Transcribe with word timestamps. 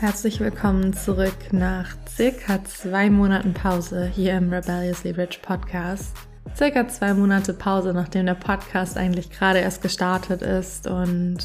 Herzlich 0.00 0.38
willkommen 0.38 0.92
zurück 0.92 1.34
nach 1.50 1.96
circa 2.08 2.62
zwei 2.62 3.10
Monaten 3.10 3.52
Pause 3.52 4.06
hier 4.06 4.36
im 4.36 4.52
Rebelliously 4.52 5.10
Rich 5.10 5.42
Podcast. 5.42 6.16
Circa 6.54 6.86
zwei 6.86 7.14
Monate 7.14 7.52
Pause, 7.52 7.92
nachdem 7.92 8.26
der 8.26 8.34
Podcast 8.34 8.96
eigentlich 8.96 9.28
gerade 9.28 9.58
erst 9.58 9.82
gestartet 9.82 10.42
ist 10.42 10.86
und 10.86 11.38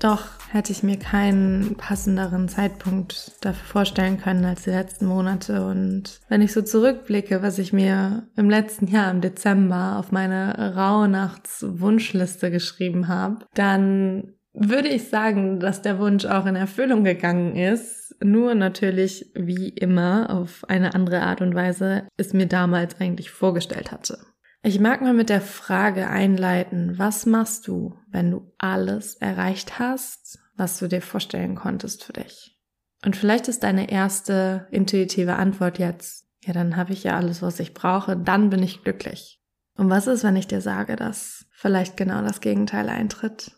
doch 0.00 0.24
hätte 0.50 0.72
ich 0.72 0.82
mir 0.82 0.98
keinen 0.98 1.76
passenderen 1.76 2.48
Zeitpunkt 2.48 3.36
dafür 3.42 3.64
vorstellen 3.64 4.20
können 4.20 4.44
als 4.44 4.64
die 4.64 4.70
letzten 4.70 5.06
Monate. 5.06 5.64
Und 5.64 6.20
wenn 6.28 6.42
ich 6.42 6.52
so 6.52 6.62
zurückblicke, 6.62 7.42
was 7.42 7.60
ich 7.60 7.72
mir 7.72 8.24
im 8.34 8.50
letzten 8.50 8.88
Jahr 8.88 9.12
im 9.12 9.20
Dezember 9.20 9.98
auf 10.00 10.10
meine 10.10 10.74
Rauhnachtswunschliste 10.74 12.50
geschrieben 12.50 13.06
habe, 13.06 13.46
dann 13.54 14.34
würde 14.52 14.88
ich 14.88 15.08
sagen, 15.08 15.60
dass 15.60 15.80
der 15.80 16.00
Wunsch 16.00 16.24
auch 16.24 16.46
in 16.46 16.56
Erfüllung 16.56 17.04
gegangen 17.04 17.54
ist 17.54 17.99
nur 18.22 18.54
natürlich 18.54 19.30
wie 19.34 19.68
immer 19.68 20.30
auf 20.30 20.64
eine 20.68 20.94
andere 20.94 21.22
Art 21.22 21.40
und 21.40 21.54
Weise 21.54 22.06
es 22.16 22.32
mir 22.32 22.46
damals 22.46 23.00
eigentlich 23.00 23.30
vorgestellt 23.30 23.92
hatte. 23.92 24.18
Ich 24.62 24.78
mag 24.78 25.00
mal 25.00 25.14
mit 25.14 25.30
der 25.30 25.40
Frage 25.40 26.08
einleiten, 26.08 26.98
was 26.98 27.24
machst 27.24 27.66
du, 27.66 27.96
wenn 28.08 28.30
du 28.30 28.52
alles 28.58 29.14
erreicht 29.14 29.78
hast, 29.78 30.38
was 30.54 30.78
du 30.78 30.86
dir 30.86 31.00
vorstellen 31.00 31.54
konntest 31.54 32.04
für 32.04 32.12
dich? 32.12 32.58
Und 33.02 33.16
vielleicht 33.16 33.48
ist 33.48 33.62
deine 33.62 33.90
erste 33.90 34.66
intuitive 34.70 35.36
Antwort 35.36 35.78
jetzt, 35.78 36.26
ja, 36.44 36.52
dann 36.52 36.76
habe 36.76 36.92
ich 36.92 37.04
ja 37.04 37.16
alles, 37.16 37.40
was 37.40 37.58
ich 37.60 37.72
brauche, 37.72 38.16
dann 38.16 38.50
bin 38.50 38.62
ich 38.62 38.82
glücklich. 38.82 39.40
Und 39.78 39.88
was 39.88 40.06
ist, 40.06 40.24
wenn 40.24 40.36
ich 40.36 40.46
dir 40.46 40.60
sage, 40.60 40.96
dass 40.96 41.46
vielleicht 41.52 41.96
genau 41.96 42.20
das 42.20 42.42
Gegenteil 42.42 42.90
eintritt? 42.90 43.52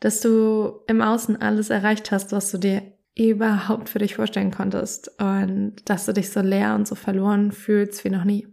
Dass 0.00 0.20
du 0.20 0.80
im 0.86 1.00
Außen 1.00 1.40
alles 1.40 1.70
erreicht 1.70 2.10
hast, 2.10 2.32
was 2.32 2.50
du 2.50 2.58
dir 2.58 2.82
überhaupt 3.16 3.88
für 3.88 3.98
dich 3.98 4.14
vorstellen 4.14 4.50
konntest 4.50 5.10
und 5.20 5.76
dass 5.84 6.06
du 6.06 6.12
dich 6.12 6.30
so 6.30 6.40
leer 6.40 6.74
und 6.74 6.88
so 6.88 6.94
verloren 6.94 7.52
fühlst 7.52 8.04
wie 8.04 8.10
noch 8.10 8.24
nie. 8.24 8.48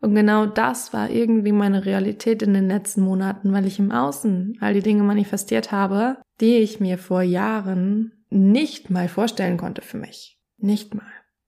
Und 0.00 0.14
genau 0.14 0.44
das 0.44 0.92
war 0.92 1.08
irgendwie 1.08 1.52
meine 1.52 1.86
Realität 1.86 2.42
in 2.42 2.52
den 2.52 2.68
letzten 2.68 3.00
Monaten, 3.00 3.52
weil 3.52 3.66
ich 3.66 3.78
im 3.78 3.90
Außen 3.90 4.58
all 4.60 4.74
die 4.74 4.82
Dinge 4.82 5.02
manifestiert 5.02 5.72
habe, 5.72 6.18
die 6.40 6.58
ich 6.58 6.78
mir 6.78 6.98
vor 6.98 7.22
Jahren 7.22 8.12
nicht 8.28 8.90
mal 8.90 9.08
vorstellen 9.08 9.56
konnte 9.56 9.80
für 9.80 9.96
mich. 9.96 10.38
Nicht 10.58 10.94
mal. 10.94 11.06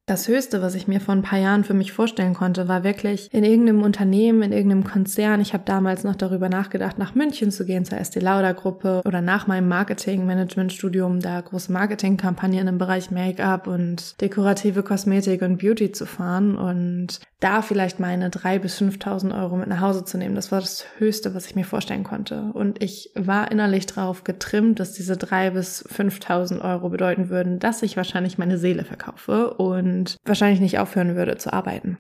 Das 0.09 0.29
Höchste, 0.29 0.63
was 0.63 0.77
ich 0.77 0.87
mir 0.87 1.01
vor 1.01 1.17
ein 1.17 1.23
paar 1.23 1.41
Jahren 1.41 1.65
für 1.65 1.75
mich 1.75 1.91
vorstellen 1.91 2.33
konnte, 2.33 2.69
war 2.69 2.85
wirklich 2.85 3.29
in 3.35 3.43
irgendeinem 3.43 3.83
Unternehmen, 3.83 4.43
in 4.43 4.53
irgendeinem 4.53 4.85
Konzern. 4.85 5.41
Ich 5.41 5.53
habe 5.53 5.65
damals 5.67 6.05
noch 6.05 6.15
darüber 6.15 6.49
nachgedacht, 6.49 6.97
nach 6.97 7.17
München 7.17 7.51
zu 7.51 7.67
gehen, 7.67 7.85
zur 7.85 7.99
Estee 7.99 8.21
Lauder 8.21 8.55
Gruppe 8.55 9.03
oder 9.05 9.21
nach 9.21 9.49
meinem 9.49 9.67
Marketing-Management-Studium 9.67 11.19
da 11.19 11.41
große 11.41 11.73
Marketingkampagnen 11.73 12.69
im 12.69 12.79
Bereich 12.79 13.11
Make-up 13.11 13.67
und 13.67 14.21
dekorative 14.21 14.85
Kosmetik 14.85 15.43
und 15.43 15.59
Beauty 15.59 15.91
zu 15.91 16.07
fahren 16.07 16.57
und 16.57 17.19
da 17.41 17.61
vielleicht 17.61 18.01
meine 18.01 18.31
drei 18.31 18.59
bis 18.59 18.81
5.000 18.81 19.39
Euro 19.39 19.57
mit 19.57 19.69
nach 19.69 19.81
Hause 19.81 20.05
zu 20.05 20.17
nehmen. 20.17 20.35
Das 20.35 20.53
war 20.53 20.61
das 20.61 20.87
Höchste, 20.99 21.35
was 21.35 21.47
ich 21.47 21.55
mir 21.55 21.65
vorstellen 21.65 22.05
konnte. 22.05 22.51
Und 22.55 22.83
ich 22.83 23.11
war 23.15 23.51
innerlich 23.51 23.87
darauf 23.87 24.25
getrimmt, 24.25 24.81
dass 24.81 24.93
diese 24.93 25.17
drei 25.17 25.51
bis 25.51 25.85
5.000 25.87 26.63
Euro 26.63 26.89
bedeuten 26.89 27.29
würden, 27.29 27.59
dass 27.59 27.83
ich 27.83 27.97
wahrscheinlich 27.97 28.39
meine 28.39 28.57
Seele 28.57 28.85
verkaufe 28.85 29.55
und 29.55 30.17
wahrscheinlich 30.25 30.61
nicht 30.61 30.79
aufhören 30.79 31.15
würde 31.15 31.37
zu 31.37 31.53
arbeiten. 31.53 31.99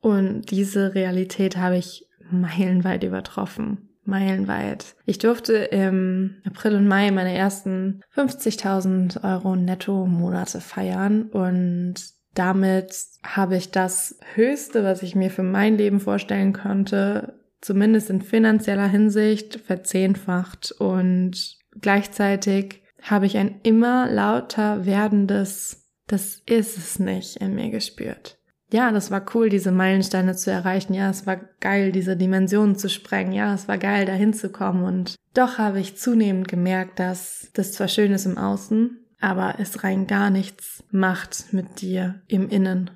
Und 0.00 0.50
diese 0.50 0.94
Realität 0.94 1.56
habe 1.56 1.76
ich 1.76 2.06
meilenweit 2.30 3.04
übertroffen. 3.04 3.88
Meilenweit. 4.04 4.96
Ich 5.04 5.18
durfte 5.18 5.52
im 5.52 6.36
April 6.46 6.76
und 6.76 6.88
Mai 6.88 7.10
meine 7.10 7.34
ersten 7.36 8.00
50.000 8.16 9.22
Euro 9.22 9.54
Netto-Monate 9.54 10.62
feiern 10.62 11.24
und 11.24 11.94
damit 12.38 12.94
habe 13.24 13.56
ich 13.56 13.70
das 13.70 14.18
Höchste, 14.34 14.84
was 14.84 15.02
ich 15.02 15.14
mir 15.14 15.30
für 15.30 15.42
mein 15.42 15.76
Leben 15.76 16.00
vorstellen 16.00 16.52
konnte, 16.52 17.34
zumindest 17.60 18.10
in 18.10 18.22
finanzieller 18.22 18.88
Hinsicht, 18.88 19.60
verzehnfacht 19.60 20.72
und 20.72 21.58
gleichzeitig 21.80 22.82
habe 23.02 23.26
ich 23.26 23.36
ein 23.36 23.60
immer 23.62 24.10
lauter 24.10 24.86
werdendes 24.86 25.88
das 26.08 26.42
ist 26.46 26.76
es 26.76 26.98
nicht 26.98 27.36
in 27.36 27.54
mir 27.54 27.70
gespürt. 27.70 28.38
Ja, 28.70 28.90
das 28.92 29.10
war 29.10 29.24
cool, 29.34 29.48
diese 29.48 29.72
Meilensteine 29.72 30.34
zu 30.34 30.50
erreichen. 30.50 30.92
Ja, 30.92 31.08
es 31.08 31.26
war 31.26 31.36
geil, 31.60 31.92
diese 31.92 32.16
Dimensionen 32.16 32.76
zu 32.76 32.90
sprengen. 32.90 33.32
Ja, 33.32 33.54
es 33.54 33.68
war 33.68 33.78
geil, 33.78 34.04
dahin 34.04 34.34
zu 34.34 34.50
kommen. 34.50 34.84
Und 34.84 35.14
doch 35.32 35.56
habe 35.56 35.80
ich 35.80 35.96
zunehmend 35.96 36.48
gemerkt, 36.48 36.98
dass 36.98 37.50
das 37.54 37.72
zwar 37.72 37.88
schön 37.88 38.12
ist 38.12 38.26
im 38.26 38.36
Außen, 38.36 38.98
aber 39.20 39.56
es 39.58 39.84
rein 39.84 40.06
gar 40.06 40.30
nichts 40.30 40.84
macht 40.90 41.52
mit 41.52 41.80
dir 41.80 42.22
im 42.28 42.48
Innen. 42.48 42.90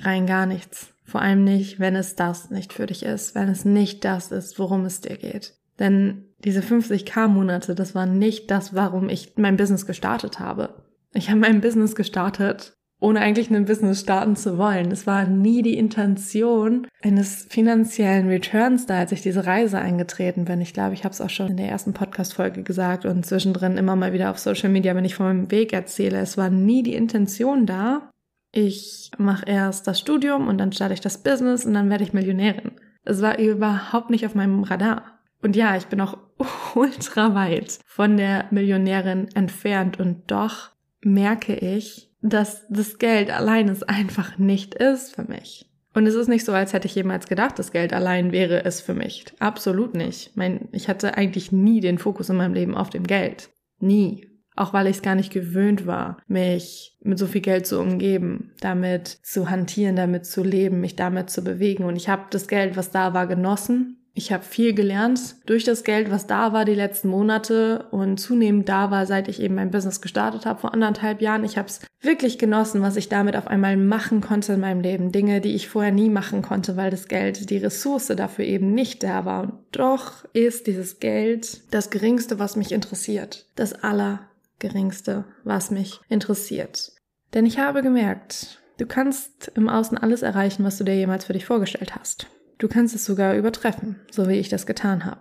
Rein 0.00 0.26
gar 0.26 0.46
nichts. 0.46 0.92
Vor 1.04 1.22
allem 1.22 1.44
nicht, 1.44 1.80
wenn 1.80 1.96
es 1.96 2.16
das 2.16 2.50
nicht 2.50 2.72
für 2.72 2.86
dich 2.86 3.02
ist, 3.02 3.34
wenn 3.34 3.48
es 3.48 3.64
nicht 3.64 4.04
das 4.04 4.30
ist, 4.30 4.58
worum 4.58 4.84
es 4.84 5.00
dir 5.00 5.16
geht. 5.16 5.54
Denn 5.78 6.24
diese 6.44 6.60
50k 6.60 7.28
Monate, 7.28 7.74
das 7.74 7.94
war 7.94 8.06
nicht 8.06 8.50
das, 8.50 8.74
warum 8.74 9.08
ich 9.08 9.32
mein 9.36 9.56
Business 9.56 9.86
gestartet 9.86 10.38
habe. 10.38 10.82
Ich 11.14 11.30
habe 11.30 11.40
mein 11.40 11.60
Business 11.60 11.94
gestartet, 11.94 12.77
ohne 13.00 13.20
eigentlich 13.20 13.50
ein 13.50 13.64
Business 13.64 14.00
starten 14.00 14.34
zu 14.34 14.58
wollen. 14.58 14.90
Es 14.90 15.06
war 15.06 15.24
nie 15.26 15.62
die 15.62 15.78
Intention 15.78 16.86
eines 17.02 17.46
finanziellen 17.48 18.28
Returns 18.28 18.86
da, 18.86 18.98
als 18.98 19.12
ich 19.12 19.22
diese 19.22 19.46
Reise 19.46 19.78
eingetreten 19.78 20.46
bin. 20.46 20.60
Ich 20.60 20.72
glaube, 20.72 20.94
ich 20.94 21.04
habe 21.04 21.12
es 21.12 21.20
auch 21.20 21.30
schon 21.30 21.48
in 21.48 21.56
der 21.56 21.68
ersten 21.68 21.92
Podcast-Folge 21.92 22.64
gesagt 22.64 23.04
und 23.04 23.24
zwischendrin 23.24 23.76
immer 23.76 23.94
mal 23.94 24.12
wieder 24.12 24.30
auf 24.30 24.38
Social 24.38 24.68
Media, 24.68 24.96
wenn 24.96 25.04
ich 25.04 25.14
von 25.14 25.26
meinem 25.26 25.50
Weg 25.50 25.72
erzähle. 25.72 26.18
Es 26.18 26.36
war 26.36 26.50
nie 26.50 26.82
die 26.82 26.94
Intention 26.94 27.66
da. 27.66 28.10
Ich 28.50 29.10
mache 29.18 29.46
erst 29.46 29.86
das 29.86 30.00
Studium 30.00 30.48
und 30.48 30.58
dann 30.58 30.72
starte 30.72 30.94
ich 30.94 31.00
das 31.00 31.22
Business 31.22 31.64
und 31.64 31.74
dann 31.74 31.90
werde 31.90 32.02
ich 32.02 32.12
Millionärin. 32.12 32.72
Es 33.04 33.22
war 33.22 33.38
überhaupt 33.38 34.10
nicht 34.10 34.26
auf 34.26 34.34
meinem 34.34 34.64
Radar. 34.64 35.18
Und 35.40 35.54
ja, 35.54 35.76
ich 35.76 35.86
bin 35.86 36.00
auch 36.00 36.18
ultra 36.74 37.34
weit 37.34 37.78
von 37.86 38.16
der 38.16 38.46
Millionärin 38.50 39.28
entfernt 39.34 40.00
und 40.00 40.30
doch 40.30 40.70
merke 41.00 41.54
ich, 41.54 42.07
dass 42.20 42.66
das 42.68 42.98
Geld 42.98 43.30
allein 43.30 43.68
es 43.68 43.82
einfach 43.82 44.38
nicht 44.38 44.74
ist 44.74 45.14
für 45.14 45.24
mich. 45.24 45.66
Und 45.94 46.06
es 46.06 46.14
ist 46.14 46.28
nicht 46.28 46.44
so, 46.44 46.52
als 46.52 46.72
hätte 46.72 46.86
ich 46.86 46.94
jemals 46.94 47.26
gedacht, 47.26 47.58
das 47.58 47.72
Geld 47.72 47.92
allein 47.92 48.30
wäre 48.30 48.64
es 48.64 48.80
für 48.80 48.94
mich. 48.94 49.24
Absolut 49.38 49.94
nicht. 49.94 50.36
Mein, 50.36 50.68
ich 50.72 50.88
hatte 50.88 51.16
eigentlich 51.16 51.50
nie 51.50 51.80
den 51.80 51.98
Fokus 51.98 52.28
in 52.28 52.36
meinem 52.36 52.54
Leben 52.54 52.76
auf 52.76 52.90
dem 52.90 53.04
Geld. 53.04 53.50
Nie. 53.80 54.28
Auch 54.54 54.72
weil 54.72 54.88
ich 54.88 54.96
es 54.96 55.02
gar 55.02 55.14
nicht 55.14 55.32
gewöhnt 55.32 55.86
war, 55.86 56.18
mich 56.26 56.96
mit 57.00 57.18
so 57.18 57.26
viel 57.26 57.40
Geld 57.40 57.66
zu 57.66 57.80
umgeben, 57.80 58.52
damit 58.60 59.08
zu 59.08 59.50
hantieren, 59.50 59.94
damit 59.96 60.26
zu 60.26 60.42
leben, 60.42 60.80
mich 60.80 60.96
damit 60.96 61.30
zu 61.30 61.42
bewegen. 61.42 61.84
Und 61.84 61.96
ich 61.96 62.08
habe 62.08 62.24
das 62.30 62.48
Geld, 62.48 62.76
was 62.76 62.90
da 62.90 63.14
war, 63.14 63.26
genossen 63.28 63.97
ich 64.18 64.32
habe 64.32 64.42
viel 64.42 64.74
gelernt 64.74 65.36
durch 65.46 65.62
das 65.62 65.84
Geld, 65.84 66.10
was 66.10 66.26
da 66.26 66.52
war 66.52 66.64
die 66.64 66.74
letzten 66.74 67.08
Monate 67.08 67.86
und 67.92 68.18
zunehmend 68.18 68.68
da 68.68 68.90
war, 68.90 69.06
seit 69.06 69.28
ich 69.28 69.40
eben 69.40 69.54
mein 69.54 69.70
Business 69.70 70.00
gestartet 70.00 70.44
habe 70.44 70.60
vor 70.60 70.74
anderthalb 70.74 71.22
Jahren. 71.22 71.44
Ich 71.44 71.56
habe 71.56 71.68
es 71.68 71.80
wirklich 72.00 72.36
genossen, 72.36 72.82
was 72.82 72.96
ich 72.96 73.08
damit 73.08 73.36
auf 73.36 73.46
einmal 73.46 73.76
machen 73.76 74.20
konnte 74.20 74.54
in 74.54 74.60
meinem 74.60 74.80
Leben. 74.80 75.12
Dinge, 75.12 75.40
die 75.40 75.54
ich 75.54 75.68
vorher 75.68 75.92
nie 75.92 76.10
machen 76.10 76.42
konnte, 76.42 76.76
weil 76.76 76.90
das 76.90 77.06
Geld, 77.06 77.48
die 77.48 77.58
Ressource 77.58 78.08
dafür 78.08 78.44
eben 78.44 78.74
nicht 78.74 79.04
da 79.04 79.24
war. 79.24 79.44
Und 79.44 79.52
doch 79.70 80.24
ist 80.32 80.66
dieses 80.66 80.98
Geld 80.98 81.60
das 81.72 81.90
Geringste, 81.90 82.40
was 82.40 82.56
mich 82.56 82.72
interessiert. 82.72 83.46
Das 83.54 83.72
Allergeringste, 83.72 85.26
was 85.44 85.70
mich 85.70 86.00
interessiert. 86.08 86.90
Denn 87.34 87.46
ich 87.46 87.60
habe 87.60 87.82
gemerkt, 87.82 88.58
du 88.78 88.86
kannst 88.86 89.52
im 89.54 89.68
Außen 89.68 89.96
alles 89.96 90.22
erreichen, 90.22 90.64
was 90.64 90.76
du 90.76 90.82
dir 90.82 90.96
jemals 90.96 91.24
für 91.24 91.34
dich 91.34 91.46
vorgestellt 91.46 91.94
hast. 91.94 92.26
Du 92.58 92.68
kannst 92.68 92.94
es 92.94 93.04
sogar 93.04 93.34
übertreffen, 93.34 93.96
so 94.10 94.28
wie 94.28 94.34
ich 94.34 94.48
das 94.48 94.66
getan 94.66 95.04
habe. 95.04 95.20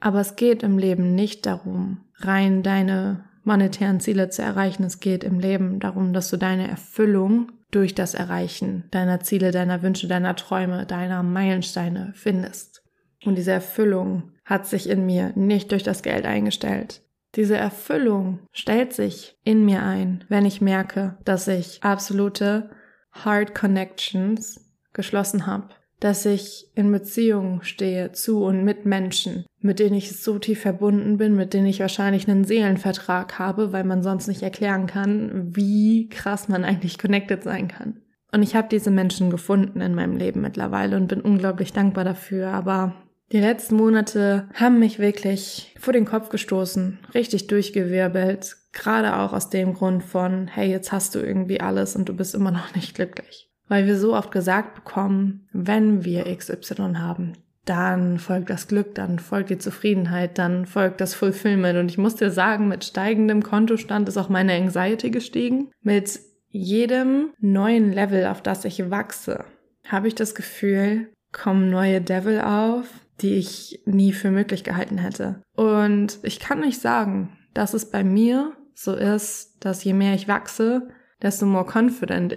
Aber 0.00 0.20
es 0.20 0.36
geht 0.36 0.62
im 0.62 0.78
Leben 0.78 1.14
nicht 1.14 1.44
darum, 1.44 2.04
rein 2.18 2.62
deine 2.62 3.24
monetären 3.42 3.98
Ziele 3.98 4.30
zu 4.30 4.42
erreichen. 4.42 4.84
Es 4.84 5.00
geht 5.00 5.24
im 5.24 5.40
Leben 5.40 5.80
darum, 5.80 6.12
dass 6.12 6.30
du 6.30 6.36
deine 6.36 6.68
Erfüllung 6.68 7.50
durch 7.70 7.94
das 7.94 8.14
Erreichen 8.14 8.84
deiner 8.90 9.20
Ziele, 9.20 9.50
deiner 9.50 9.82
Wünsche, 9.82 10.06
deiner 10.06 10.36
Träume, 10.36 10.86
deiner 10.86 11.22
Meilensteine 11.22 12.12
findest. 12.14 12.82
Und 13.24 13.36
diese 13.36 13.52
Erfüllung 13.52 14.32
hat 14.44 14.66
sich 14.66 14.88
in 14.88 15.04
mir 15.04 15.32
nicht 15.34 15.72
durch 15.72 15.82
das 15.82 16.02
Geld 16.02 16.24
eingestellt. 16.24 17.02
Diese 17.34 17.56
Erfüllung 17.56 18.40
stellt 18.52 18.92
sich 18.92 19.36
in 19.44 19.64
mir 19.64 19.82
ein, 19.82 20.24
wenn 20.28 20.46
ich 20.46 20.60
merke, 20.60 21.18
dass 21.24 21.48
ich 21.48 21.82
absolute 21.82 22.70
Hard 23.12 23.54
Connections 23.54 24.64
geschlossen 24.92 25.46
habe, 25.46 25.68
dass 26.00 26.24
ich 26.26 26.70
in 26.74 26.90
Beziehungen 26.92 27.62
stehe 27.62 28.12
zu 28.12 28.44
und 28.44 28.64
mit 28.64 28.86
Menschen, 28.86 29.44
mit 29.60 29.78
denen 29.78 29.94
ich 29.94 30.20
so 30.20 30.38
tief 30.38 30.60
verbunden 30.60 31.16
bin, 31.16 31.34
mit 31.34 31.54
denen 31.54 31.66
ich 31.66 31.80
wahrscheinlich 31.80 32.28
einen 32.28 32.44
Seelenvertrag 32.44 33.38
habe, 33.38 33.72
weil 33.72 33.84
man 33.84 34.02
sonst 34.02 34.28
nicht 34.28 34.42
erklären 34.42 34.86
kann, 34.86 35.56
wie 35.56 36.08
krass 36.08 36.48
man 36.48 36.64
eigentlich 36.64 36.98
connected 36.98 37.42
sein 37.42 37.68
kann. 37.68 38.00
Und 38.30 38.42
ich 38.42 38.54
habe 38.54 38.68
diese 38.70 38.90
Menschen 38.90 39.30
gefunden 39.30 39.80
in 39.80 39.94
meinem 39.94 40.16
Leben 40.16 40.42
mittlerweile 40.42 40.96
und 40.96 41.08
bin 41.08 41.20
unglaublich 41.20 41.72
dankbar 41.72 42.04
dafür, 42.04 42.48
aber 42.48 42.94
die 43.32 43.40
letzten 43.40 43.76
Monate 43.76 44.48
haben 44.54 44.78
mich 44.78 44.98
wirklich 44.98 45.74
vor 45.78 45.92
den 45.92 46.06
Kopf 46.06 46.30
gestoßen, 46.30 46.98
richtig 47.14 47.46
durchgewirbelt, 47.46 48.56
gerade 48.72 49.16
auch 49.16 49.34
aus 49.34 49.50
dem 49.50 49.74
Grund 49.74 50.02
von, 50.02 50.46
hey, 50.48 50.70
jetzt 50.70 50.92
hast 50.92 51.14
du 51.14 51.18
irgendwie 51.18 51.60
alles 51.60 51.94
und 51.94 52.08
du 52.08 52.14
bist 52.14 52.34
immer 52.34 52.50
noch 52.50 52.74
nicht 52.74 52.94
glücklich. 52.94 53.47
Weil 53.68 53.86
wir 53.86 53.98
so 53.98 54.14
oft 54.14 54.30
gesagt 54.30 54.74
bekommen, 54.74 55.46
wenn 55.52 56.04
wir 56.04 56.24
XY 56.24 56.94
haben, 56.96 57.34
dann 57.68 58.18
folgt 58.18 58.48
das 58.48 58.66
Glück, 58.66 58.94
dann 58.94 59.18
folgt 59.18 59.50
die 59.50 59.58
Zufriedenheit, 59.58 60.38
dann 60.38 60.64
folgt 60.64 61.02
das 61.02 61.14
Fulfillment. 61.14 61.78
Und 61.78 61.90
ich 61.90 61.98
muss 61.98 62.16
dir 62.16 62.30
sagen, 62.30 62.68
mit 62.68 62.84
steigendem 62.84 63.42
Kontostand 63.42 64.08
ist 64.08 64.16
auch 64.16 64.30
meine 64.30 64.54
Anxiety 64.54 65.10
gestiegen. 65.10 65.70
Mit 65.82 66.18
jedem 66.48 67.30
neuen 67.40 67.92
Level, 67.92 68.26
auf 68.26 68.40
das 68.42 68.64
ich 68.64 68.90
wachse, 68.90 69.44
habe 69.86 70.08
ich 70.08 70.14
das 70.14 70.34
Gefühl, 70.34 71.10
kommen 71.30 71.68
neue 71.68 72.00
Devil 72.00 72.40
auf, 72.40 72.86
die 73.20 73.34
ich 73.34 73.82
nie 73.84 74.12
für 74.12 74.30
möglich 74.30 74.64
gehalten 74.64 74.96
hätte. 74.96 75.42
Und 75.54 76.20
ich 76.22 76.40
kann 76.40 76.60
nicht 76.60 76.80
sagen, 76.80 77.36
dass 77.52 77.74
es 77.74 77.90
bei 77.90 78.02
mir 78.02 78.52
so 78.74 78.94
ist, 78.94 79.56
dass 79.60 79.84
je 79.84 79.92
mehr 79.92 80.14
ich 80.14 80.28
wachse, 80.28 80.88
desto 81.20 81.44
more 81.44 81.66
confident 81.70 82.36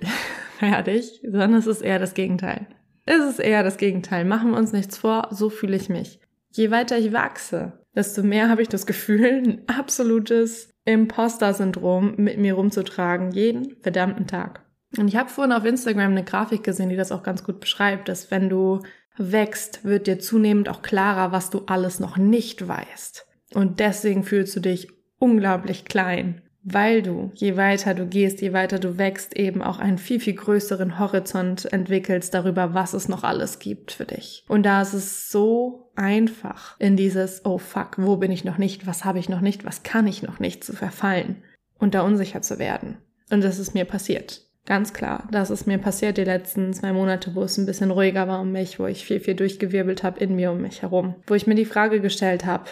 ich, 0.88 1.22
sondern 1.24 1.56
es 1.56 1.68
ist 1.68 1.82
eher 1.82 2.00
das 2.00 2.14
Gegenteil. 2.14 2.68
Es 3.06 3.24
ist 3.24 3.40
eher 3.40 3.64
das 3.64 3.78
Gegenteil. 3.78 4.26
Machen 4.26 4.52
wir 4.52 4.58
uns 4.58 4.74
nichts 4.74 4.98
vor, 4.98 5.28
so 5.32 5.50
fühle 5.50 5.76
ich 5.76 5.90
mich. 5.90 6.20
Je 6.52 6.72
weiter 6.72 6.98
ich 6.98 7.14
wachse, 7.14 7.74
desto 7.96 8.24
mehr 8.24 8.50
habe 8.50 8.62
ich 8.62 8.70
das 8.70 8.86
Gefühl, 8.86 9.44
ein 9.44 9.62
absolutes 9.68 10.70
Imposter-Syndrom 10.86 12.16
mit 12.18 12.38
mir 12.38 12.54
rumzutragen, 12.54 13.32
jeden 13.32 13.78
verdammten 13.82 14.28
Tag. 14.28 14.66
Und 14.98 15.08
ich 15.08 15.16
habe 15.16 15.30
vorhin 15.30 15.54
auf 15.54 15.66
Instagram 15.66 16.12
eine 16.12 16.24
Grafik 16.24 16.64
gesehen, 16.64 16.90
die 16.90 16.98
das 16.98 17.12
auch 17.12 17.24
ganz 17.24 17.44
gut 17.44 17.60
beschreibt, 17.60 18.10
dass 18.10 18.30
wenn 18.30 18.50
du 18.50 18.82
wächst, 19.18 19.86
wird 19.86 20.08
dir 20.08 20.20
zunehmend 20.20 20.70
auch 20.70 20.82
klarer, 20.82 21.32
was 21.32 21.50
du 21.50 21.64
alles 21.68 22.00
noch 22.00 22.18
nicht 22.18 22.68
weißt. 22.68 23.26
Und 23.54 23.80
deswegen 23.80 24.24
fühlst 24.24 24.56
du 24.56 24.60
dich 24.60 24.90
unglaublich 25.18 25.86
klein, 25.86 26.42
weil 26.64 27.02
du, 27.02 27.32
je 27.34 27.58
weiter 27.58 27.94
du 27.94 28.06
gehst, 28.06 28.42
je 28.42 28.54
weiter 28.54 28.80
du 28.80 28.98
wächst, 28.98 29.36
eben 29.36 29.62
auch 29.62 29.80
einen 29.80 29.98
viel, 29.98 30.20
viel 30.20 30.36
größeren 30.36 31.00
Horizont 31.00 31.72
entwickelst 31.72 32.34
darüber, 32.34 32.74
was 32.74 32.94
es 32.94 33.10
noch 33.10 33.24
alles 33.24 33.60
gibt 33.60 33.92
für 33.92 34.06
dich. 34.06 34.46
Und 34.48 34.64
da 34.64 34.82
ist 34.82 34.94
es 34.94 35.30
so 35.30 35.92
einfach, 35.96 36.80
in 36.80 36.96
dieses, 36.96 37.46
oh 37.46 37.58
fuck, 37.58 37.96
wo 37.98 38.18
bin 38.18 38.32
ich 38.32 38.46
noch 38.46 38.58
nicht, 38.58 38.86
was 38.86 39.06
habe 39.06 39.20
ich 39.20 39.30
noch 39.30 39.42
nicht, 39.42 39.66
was 39.66 39.84
kann 39.84 40.08
ich 40.08 40.24
noch 40.24 40.40
nicht, 40.40 40.64
zu 40.64 40.74
verfallen 40.74 41.44
und 41.80 41.96
da 41.96 42.02
unsicher 42.02 42.42
zu 42.42 42.60
werden. 42.60 42.98
Und 43.32 43.44
das 43.44 43.60
ist 43.60 43.74
mir 43.74 43.86
passiert. 43.86 44.42
Ganz 44.66 44.94
klar, 44.94 45.28
das 45.32 45.50
ist 45.50 45.66
mir 45.66 45.80
passiert 45.80 46.18
die 46.18 46.24
letzten 46.24 46.72
zwei 46.74 46.94
Monate, 46.94 47.34
wo 47.34 47.42
es 47.42 47.58
ein 47.58 47.66
bisschen 47.66 47.90
ruhiger 47.90 48.28
war 48.28 48.42
um 48.42 48.52
mich, 48.52 48.80
wo 48.80 48.86
ich 48.86 49.04
viel, 49.06 49.20
viel 49.20 49.34
durchgewirbelt 49.34 50.04
habe 50.04 50.20
in 50.20 50.36
mir 50.36 50.52
um 50.52 50.62
mich 50.62 50.84
herum, 50.84 51.16
wo 51.26 51.34
ich 51.34 51.48
mir 51.48 51.56
die 51.56 51.66
Frage 51.66 52.00
gestellt 52.00 52.46
habe, 52.46 52.66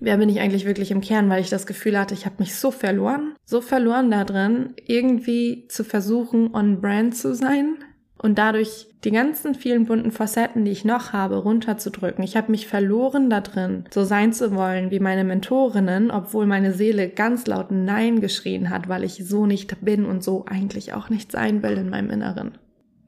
wer 0.00 0.18
bin 0.18 0.28
ich 0.28 0.40
eigentlich 0.40 0.66
wirklich 0.66 0.90
im 0.90 1.00
Kern, 1.00 1.28
weil 1.28 1.40
ich 1.40 1.50
das 1.50 1.66
Gefühl 1.66 1.98
hatte, 1.98 2.14
ich 2.14 2.26
habe 2.26 2.36
mich 2.38 2.54
so 2.54 2.70
verloren, 2.70 3.34
so 3.44 3.60
verloren 3.60 4.10
da 4.10 4.24
drin, 4.24 4.74
irgendwie 4.86 5.66
zu 5.68 5.84
versuchen, 5.84 6.54
on 6.54 6.80
brand 6.80 7.16
zu 7.16 7.34
sein 7.34 7.76
und 8.18 8.38
dadurch 8.38 8.86
die 9.04 9.10
ganzen 9.10 9.54
vielen 9.54 9.86
bunten 9.86 10.10
Facetten, 10.10 10.64
die 10.64 10.70
ich 10.70 10.84
noch 10.84 11.12
habe, 11.12 11.36
runterzudrücken. 11.36 12.24
Ich 12.24 12.36
habe 12.36 12.50
mich 12.50 12.66
verloren 12.66 13.30
da 13.30 13.40
drin, 13.40 13.84
so 13.90 14.04
sein 14.04 14.32
zu 14.32 14.54
wollen 14.54 14.90
wie 14.90 15.00
meine 15.00 15.22
Mentorinnen, 15.22 16.10
obwohl 16.10 16.46
meine 16.46 16.72
Seele 16.72 17.08
ganz 17.08 17.46
laut 17.46 17.70
Nein 17.70 18.20
geschrien 18.20 18.70
hat, 18.70 18.88
weil 18.88 19.04
ich 19.04 19.26
so 19.26 19.46
nicht 19.46 19.84
bin 19.84 20.04
und 20.06 20.24
so 20.24 20.44
eigentlich 20.46 20.92
auch 20.94 21.08
nicht 21.08 21.30
sein 21.30 21.62
will 21.62 21.76
in 21.76 21.90
meinem 21.90 22.10
Inneren. 22.10 22.58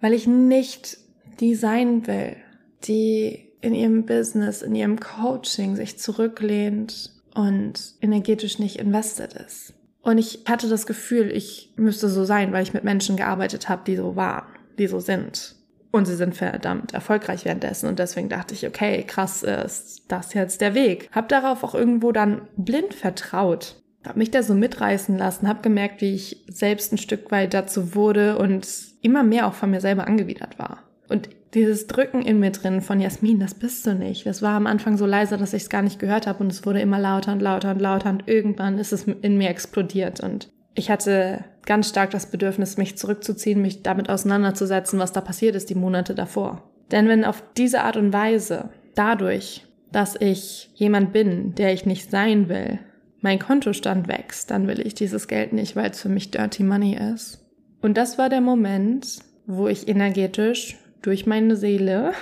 Weil 0.00 0.12
ich 0.12 0.26
nicht 0.26 0.98
die 1.40 1.54
sein 1.54 2.06
will, 2.06 2.36
die 2.84 3.47
in 3.60 3.74
ihrem 3.74 4.06
Business, 4.06 4.62
in 4.62 4.74
ihrem 4.74 5.00
Coaching 5.00 5.76
sich 5.76 5.98
zurücklehnt 5.98 7.10
und 7.34 7.94
energetisch 8.00 8.58
nicht 8.58 8.78
invested 8.78 9.32
ist. 9.34 9.74
Und 10.02 10.18
ich 10.18 10.44
hatte 10.48 10.68
das 10.68 10.86
Gefühl, 10.86 11.30
ich 11.30 11.72
müsste 11.76 12.08
so 12.08 12.24
sein, 12.24 12.52
weil 12.52 12.62
ich 12.62 12.74
mit 12.74 12.84
Menschen 12.84 13.16
gearbeitet 13.16 13.68
habe, 13.68 13.82
die 13.86 13.96
so 13.96 14.16
waren, 14.16 14.46
die 14.78 14.86
so 14.86 15.00
sind. 15.00 15.56
Und 15.90 16.06
sie 16.06 16.16
sind 16.16 16.36
verdammt 16.36 16.94
erfolgreich 16.94 17.44
währenddessen. 17.44 17.88
Und 17.88 17.98
deswegen 17.98 18.28
dachte 18.28 18.54
ich, 18.54 18.66
okay, 18.66 19.02
krass 19.04 19.42
ist 19.42 20.04
das 20.08 20.34
jetzt 20.34 20.60
der 20.60 20.74
Weg. 20.74 21.08
Hab 21.12 21.28
darauf 21.28 21.64
auch 21.64 21.74
irgendwo 21.74 22.12
dann 22.12 22.42
blind 22.56 22.94
vertraut. 22.94 23.82
Hab 24.04 24.16
mich 24.16 24.30
da 24.30 24.42
so 24.42 24.54
mitreißen 24.54 25.18
lassen, 25.18 25.48
hab 25.48 25.62
gemerkt, 25.62 26.00
wie 26.00 26.14
ich 26.14 26.44
selbst 26.48 26.92
ein 26.92 26.98
Stück 26.98 27.30
weit 27.30 27.52
dazu 27.52 27.94
wurde 27.94 28.38
und 28.38 28.66
immer 29.02 29.22
mehr 29.22 29.46
auch 29.46 29.54
von 29.54 29.70
mir 29.70 29.80
selber 29.80 30.06
angewidert 30.06 30.58
war. 30.58 30.84
Und 31.08 31.28
dieses 31.54 31.86
Drücken 31.86 32.22
in 32.22 32.40
mir 32.40 32.50
drin 32.50 32.82
von 32.82 33.00
Jasmin, 33.00 33.40
das 33.40 33.54
bist 33.54 33.86
du 33.86 33.94
nicht. 33.94 34.26
Das 34.26 34.42
war 34.42 34.54
am 34.54 34.66
Anfang 34.66 34.96
so 34.96 35.06
leise, 35.06 35.38
dass 35.38 35.54
ich 35.54 35.62
es 35.62 35.70
gar 35.70 35.82
nicht 35.82 35.98
gehört 35.98 36.26
habe 36.26 36.44
und 36.44 36.52
es 36.52 36.66
wurde 36.66 36.80
immer 36.80 36.98
lauter 36.98 37.32
und 37.32 37.40
lauter 37.40 37.70
und 37.70 37.80
lauter 37.80 38.10
und 38.10 38.24
irgendwann 38.26 38.78
ist 38.78 38.92
es 38.92 39.04
in 39.04 39.38
mir 39.38 39.48
explodiert 39.48 40.20
und 40.20 40.50
ich 40.74 40.90
hatte 40.90 41.44
ganz 41.66 41.88
stark 41.88 42.10
das 42.10 42.30
Bedürfnis, 42.30 42.76
mich 42.76 42.96
zurückzuziehen, 42.96 43.60
mich 43.60 43.82
damit 43.82 44.08
auseinanderzusetzen, 44.08 44.98
was 45.00 45.12
da 45.12 45.20
passiert 45.20 45.56
ist 45.56 45.70
die 45.70 45.74
Monate 45.74 46.14
davor. 46.14 46.70
Denn 46.92 47.08
wenn 47.08 47.24
auf 47.24 47.42
diese 47.56 47.82
Art 47.82 47.96
und 47.96 48.12
Weise, 48.12 48.70
dadurch, 48.94 49.66
dass 49.90 50.16
ich 50.20 50.70
jemand 50.74 51.12
bin, 51.12 51.54
der 51.56 51.72
ich 51.72 51.84
nicht 51.84 52.10
sein 52.10 52.48
will, 52.48 52.78
mein 53.20 53.40
Kontostand 53.40 54.06
wächst, 54.06 54.50
dann 54.50 54.68
will 54.68 54.80
ich 54.80 54.94
dieses 54.94 55.26
Geld 55.26 55.52
nicht, 55.52 55.74
weil 55.74 55.90
es 55.90 56.00
für 56.00 56.08
mich 56.08 56.30
Dirty 56.30 56.62
Money 56.62 56.96
ist. 57.12 57.44
Und 57.82 57.96
das 57.96 58.16
war 58.16 58.28
der 58.28 58.40
Moment, 58.40 59.18
wo 59.46 59.66
ich 59.66 59.88
energetisch 59.88 60.78
durch 61.02 61.26
meine 61.26 61.56
Seele, 61.56 62.12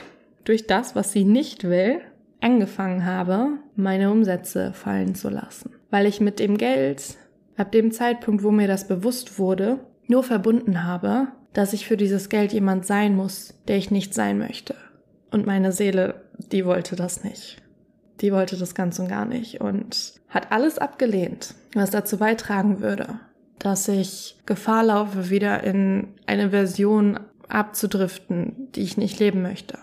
durch 0.45 0.67
das, 0.67 0.95
was 0.95 1.13
sie 1.13 1.25
nicht 1.25 1.65
will, 1.65 2.01
angefangen 2.41 3.05
habe, 3.05 3.59
meine 3.75 4.11
Umsätze 4.11 4.73
fallen 4.73 5.15
zu 5.15 5.29
lassen. 5.29 5.73
Weil 5.91 6.07
ich 6.07 6.21
mit 6.21 6.39
dem 6.39 6.59
Geld, 6.59 7.17
ab 7.57 7.73
dem 7.73 7.91
Zeitpunkt, 7.93 8.43
wo 8.43 8.51
mir 8.51 8.69
das 8.69 8.87
bewusst 8.87 9.39
wurde, 9.39 9.81
nur 10.07 10.23
verbunden 10.23 10.85
habe, 10.85 11.29
dass 11.53 11.73
ich 11.73 11.87
für 11.87 11.97
dieses 11.97 12.29
Geld 12.29 12.53
jemand 12.53 12.87
sein 12.87 13.17
muss, 13.17 13.55
der 13.67 13.77
ich 13.77 13.91
nicht 13.91 14.15
sein 14.15 14.39
möchte. 14.39 14.75
Und 15.31 15.47
meine 15.47 15.73
Seele, 15.73 16.23
die 16.53 16.65
wollte 16.65 16.97
das 16.97 17.25
nicht. 17.25 17.63
Die 18.21 18.33
wollte 18.33 18.57
das 18.57 18.75
ganz 18.75 18.99
und 18.99 19.09
gar 19.09 19.25
nicht 19.25 19.61
und 19.61 20.15
hat 20.29 20.53
alles 20.53 20.79
abgelehnt, 20.79 21.55
was 21.75 21.91
dazu 21.91 22.19
beitragen 22.19 22.81
würde, 22.81 23.21
dass 23.59 23.89
ich 23.89 24.37
Gefahr 24.47 24.85
laufe, 24.85 25.31
wieder 25.31 25.65
in 25.65 26.09
eine 26.27 26.51
Version 26.51 27.21
abzudriften, 27.49 28.69
die 28.75 28.83
ich 28.83 28.97
nicht 28.97 29.19
leben 29.19 29.43
möchte. 29.43 29.79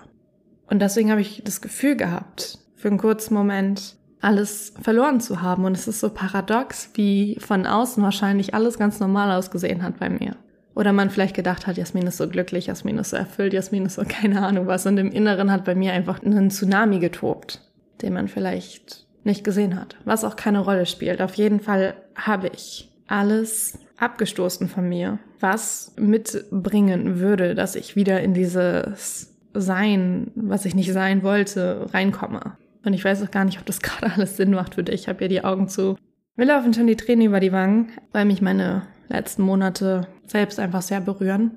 Und 0.67 0.79
deswegen 0.81 1.11
habe 1.11 1.21
ich 1.21 1.41
das 1.43 1.61
Gefühl 1.61 1.95
gehabt, 1.95 2.59
für 2.75 2.87
einen 2.87 2.97
kurzen 2.97 3.33
Moment 3.33 3.95
alles 4.21 4.73
verloren 4.81 5.19
zu 5.19 5.41
haben. 5.41 5.65
Und 5.65 5.77
es 5.77 5.87
ist 5.87 5.99
so 5.99 6.09
paradox, 6.09 6.89
wie 6.93 7.37
von 7.39 7.65
außen 7.65 8.01
wahrscheinlich 8.01 8.53
alles 8.53 8.77
ganz 8.77 8.99
normal 8.99 9.31
ausgesehen 9.31 9.83
hat 9.83 9.99
bei 9.99 10.09
mir. 10.09 10.35
Oder 10.75 10.91
man 10.91 11.09
vielleicht 11.09 11.35
gedacht 11.35 11.67
hat, 11.67 11.77
Jasmin 11.77 12.07
ist 12.07 12.17
so 12.17 12.27
glücklich, 12.27 12.67
Jasmin 12.67 12.97
ist 12.97 13.11
so 13.11 13.17
erfüllt, 13.17 13.53
Jasmin 13.53 13.85
ist 13.85 13.95
so 13.95 14.03
keine 14.07 14.45
Ahnung 14.45 14.67
was. 14.67 14.85
Und 14.85 14.97
im 14.97 15.11
Inneren 15.11 15.51
hat 15.51 15.65
bei 15.65 15.75
mir 15.75 15.93
einfach 15.93 16.23
einen 16.23 16.49
Tsunami 16.49 16.99
getobt, 16.99 17.61
den 18.01 18.13
man 18.13 18.27
vielleicht 18.27 19.05
nicht 19.23 19.43
gesehen 19.43 19.79
hat. 19.79 19.97
Was 20.05 20.23
auch 20.23 20.35
keine 20.35 20.59
Rolle 20.59 20.85
spielt. 20.85 21.21
Auf 21.21 21.35
jeden 21.35 21.59
Fall 21.59 21.93
habe 22.15 22.49
ich 22.53 22.89
alles 23.07 23.77
abgestoßen 23.97 24.67
von 24.67 24.87
mir, 24.87 25.19
was 25.39 25.93
mitbringen 25.97 27.19
würde, 27.19 27.55
dass 27.55 27.75
ich 27.75 27.95
wieder 27.95 28.21
in 28.21 28.33
dieses 28.33 29.33
Sein, 29.53 30.31
was 30.35 30.65
ich 30.65 30.75
nicht 30.75 30.91
sein 30.91 31.23
wollte, 31.23 31.87
reinkomme. 31.93 32.57
Und 32.85 32.93
ich 32.93 33.05
weiß 33.05 33.23
auch 33.23 33.31
gar 33.31 33.45
nicht, 33.45 33.59
ob 33.59 33.65
das 33.65 33.81
gerade 33.81 34.13
alles 34.13 34.37
Sinn 34.37 34.51
macht 34.51 34.75
für 34.75 34.83
dich. 34.83 35.01
Ich 35.01 35.07
habe 35.07 35.23
ja 35.23 35.27
die 35.27 35.43
Augen 35.43 35.67
zu. 35.67 35.97
Mir 36.35 36.45
laufen 36.45 36.73
schon 36.73 36.87
die 36.87 36.95
Tränen 36.95 37.27
über 37.27 37.39
die 37.39 37.51
Wangen, 37.51 37.91
weil 38.11 38.25
mich 38.25 38.41
meine 38.41 38.83
letzten 39.07 39.43
Monate 39.43 40.07
selbst 40.25 40.59
einfach 40.59 40.81
sehr 40.81 41.01
berühren. 41.01 41.51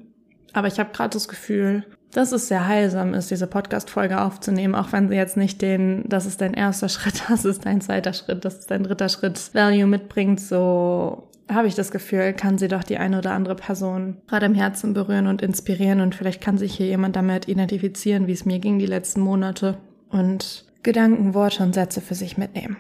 Aber 0.53 0.69
ich 0.69 0.79
habe 0.79 0.93
gerade 0.93 1.11
das 1.11 1.29
Gefühl, 1.29 1.85
dass 2.13 2.33
es 2.33 2.49
sehr 2.49 2.67
heilsam 2.67 3.15
ist, 3.15 3.31
diese 3.31 3.47
Podcast-Folge 3.47 4.21
aufzunehmen, 4.21 4.75
auch 4.75 4.93
wenn 4.93 5.09
sie 5.09 5.17
jetzt 5.17 5.37
nicht 5.37 5.61
den, 5.61 6.05
das 6.09 6.25
ist 6.25 6.41
dein 6.41 6.55
erster 6.55 6.89
Schritt, 6.91 7.23
das 7.29 7.45
ist 7.45 7.67
dein 7.67 7.81
zweiter 7.81 8.13
Schritt, 8.13 8.45
das 8.45 8.61
ist 8.61 8.71
dein 8.71 8.85
dritter 8.85 9.09
Schritt 9.09 9.55
Value 9.55 9.87
mitbringt, 9.87 10.41
so 10.41 11.31
habe 11.49 11.69
ich 11.69 11.75
das 11.75 11.91
Gefühl, 11.91 12.33
kann 12.33 12.59
sie 12.59 12.69
doch 12.69 12.83
die 12.83 12.99
eine 12.99 13.19
oder 13.19 13.33
andere 13.33 13.55
Person 13.55 14.19
gerade 14.27 14.47
im 14.47 14.55
Herzen 14.55 14.95
berühren 14.95 15.27
und 15.27 15.43
inspirieren 15.43 16.01
und 16.01 16.15
vielleicht 16.15 16.41
kann 16.41 16.59
sich 16.59 16.75
hier 16.75 16.87
jemand 16.87 17.17
damit 17.17 17.49
identifizieren, 17.49 18.27
wie 18.27 18.33
es 18.33 18.45
mir 18.45 18.59
ging 18.59 18.79
die 18.79 18.87
letzten 18.87 19.21
Monate 19.21 19.79
und 20.09 20.65
Gedanken, 20.83 21.35
Worte 21.35 21.63
und 21.63 21.75
Sätze 21.75 22.01
für 22.01 22.15
sich 22.15 22.37
mitnehmen. 22.37 22.77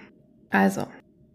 Also, 0.50 0.86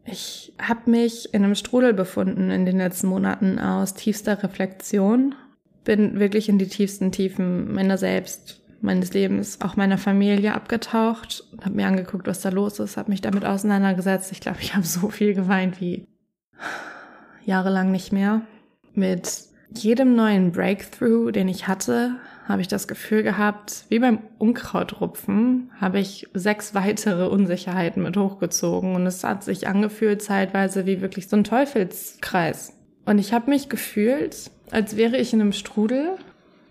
Ich 0.04 0.54
habe 0.60 0.90
mich 0.90 1.32
in 1.34 1.44
einem 1.44 1.54
Strudel 1.54 1.94
befunden 1.94 2.50
in 2.50 2.66
den 2.66 2.78
letzten 2.78 3.08
Monaten 3.08 3.60
aus 3.60 3.94
tiefster 3.94 4.42
Reflexion. 4.42 5.36
Bin 5.84 6.20
wirklich 6.20 6.50
in 6.50 6.58
die 6.58 6.68
tiefsten 6.68 7.12
Tiefen 7.12 7.72
meiner 7.72 8.00
selbst, 8.00 8.64
meines 8.82 9.14
Lebens, 9.14 9.62
auch 9.62 9.76
meiner 9.76 10.00
Familie 10.00 10.56
abgetaucht 10.56 11.44
habe 11.64 11.76
mir 11.76 11.88
angeguckt, 11.88 12.28
was 12.28 12.42
da 12.42 12.50
los 12.50 12.80
ist, 12.80 12.98
habe 12.98 13.12
mich 13.12 13.22
damit 13.22 13.46
auseinandergesetzt. 13.46 14.32
Ich 14.32 14.42
glaube, 14.42 14.58
ich 14.62 14.76
habe 14.76 14.86
so 14.86 15.10
viel 15.10 15.34
geweint 15.34 15.80
wie 15.80 16.08
jahrelang 17.46 17.92
nicht 17.92 18.12
mehr. 18.12 18.42
Mit 18.94 19.44
jedem 19.74 20.16
neuen 20.16 20.52
Breakthrough, 20.52 21.32
den 21.32 21.48
ich 21.48 21.68
hatte, 21.68 22.16
habe 22.48 22.62
ich 22.62 22.68
das 22.68 22.88
Gefühl 22.88 23.24
gehabt, 23.24 23.86
wie 23.90 24.00
beim 24.00 24.20
Unkrautrupfen, 24.38 25.72
habe 25.80 26.00
ich 26.00 26.28
sechs 26.34 26.76
weitere 26.76 27.28
Unsicherheiten 27.28 28.04
mit 28.04 28.18
hochgezogen 28.18 28.96
und 28.96 29.06
es 29.06 29.24
hat 29.24 29.44
sich 29.44 29.68
angefühlt 29.68 30.22
zeitweise 30.22 30.86
wie 30.86 31.02
wirklich 31.02 31.30
so 31.30 31.38
ein 31.38 31.44
Teufelskreis. 31.44 32.74
Und 33.06 33.20
ich 33.20 33.34
habe 33.34 33.50
mich 33.50 33.70
gefühlt, 33.70 34.52
als 34.72 34.98
wäre 34.98 35.18
ich 35.18 35.34
in 35.34 35.42
einem 35.42 35.54
Strudel 35.54 36.18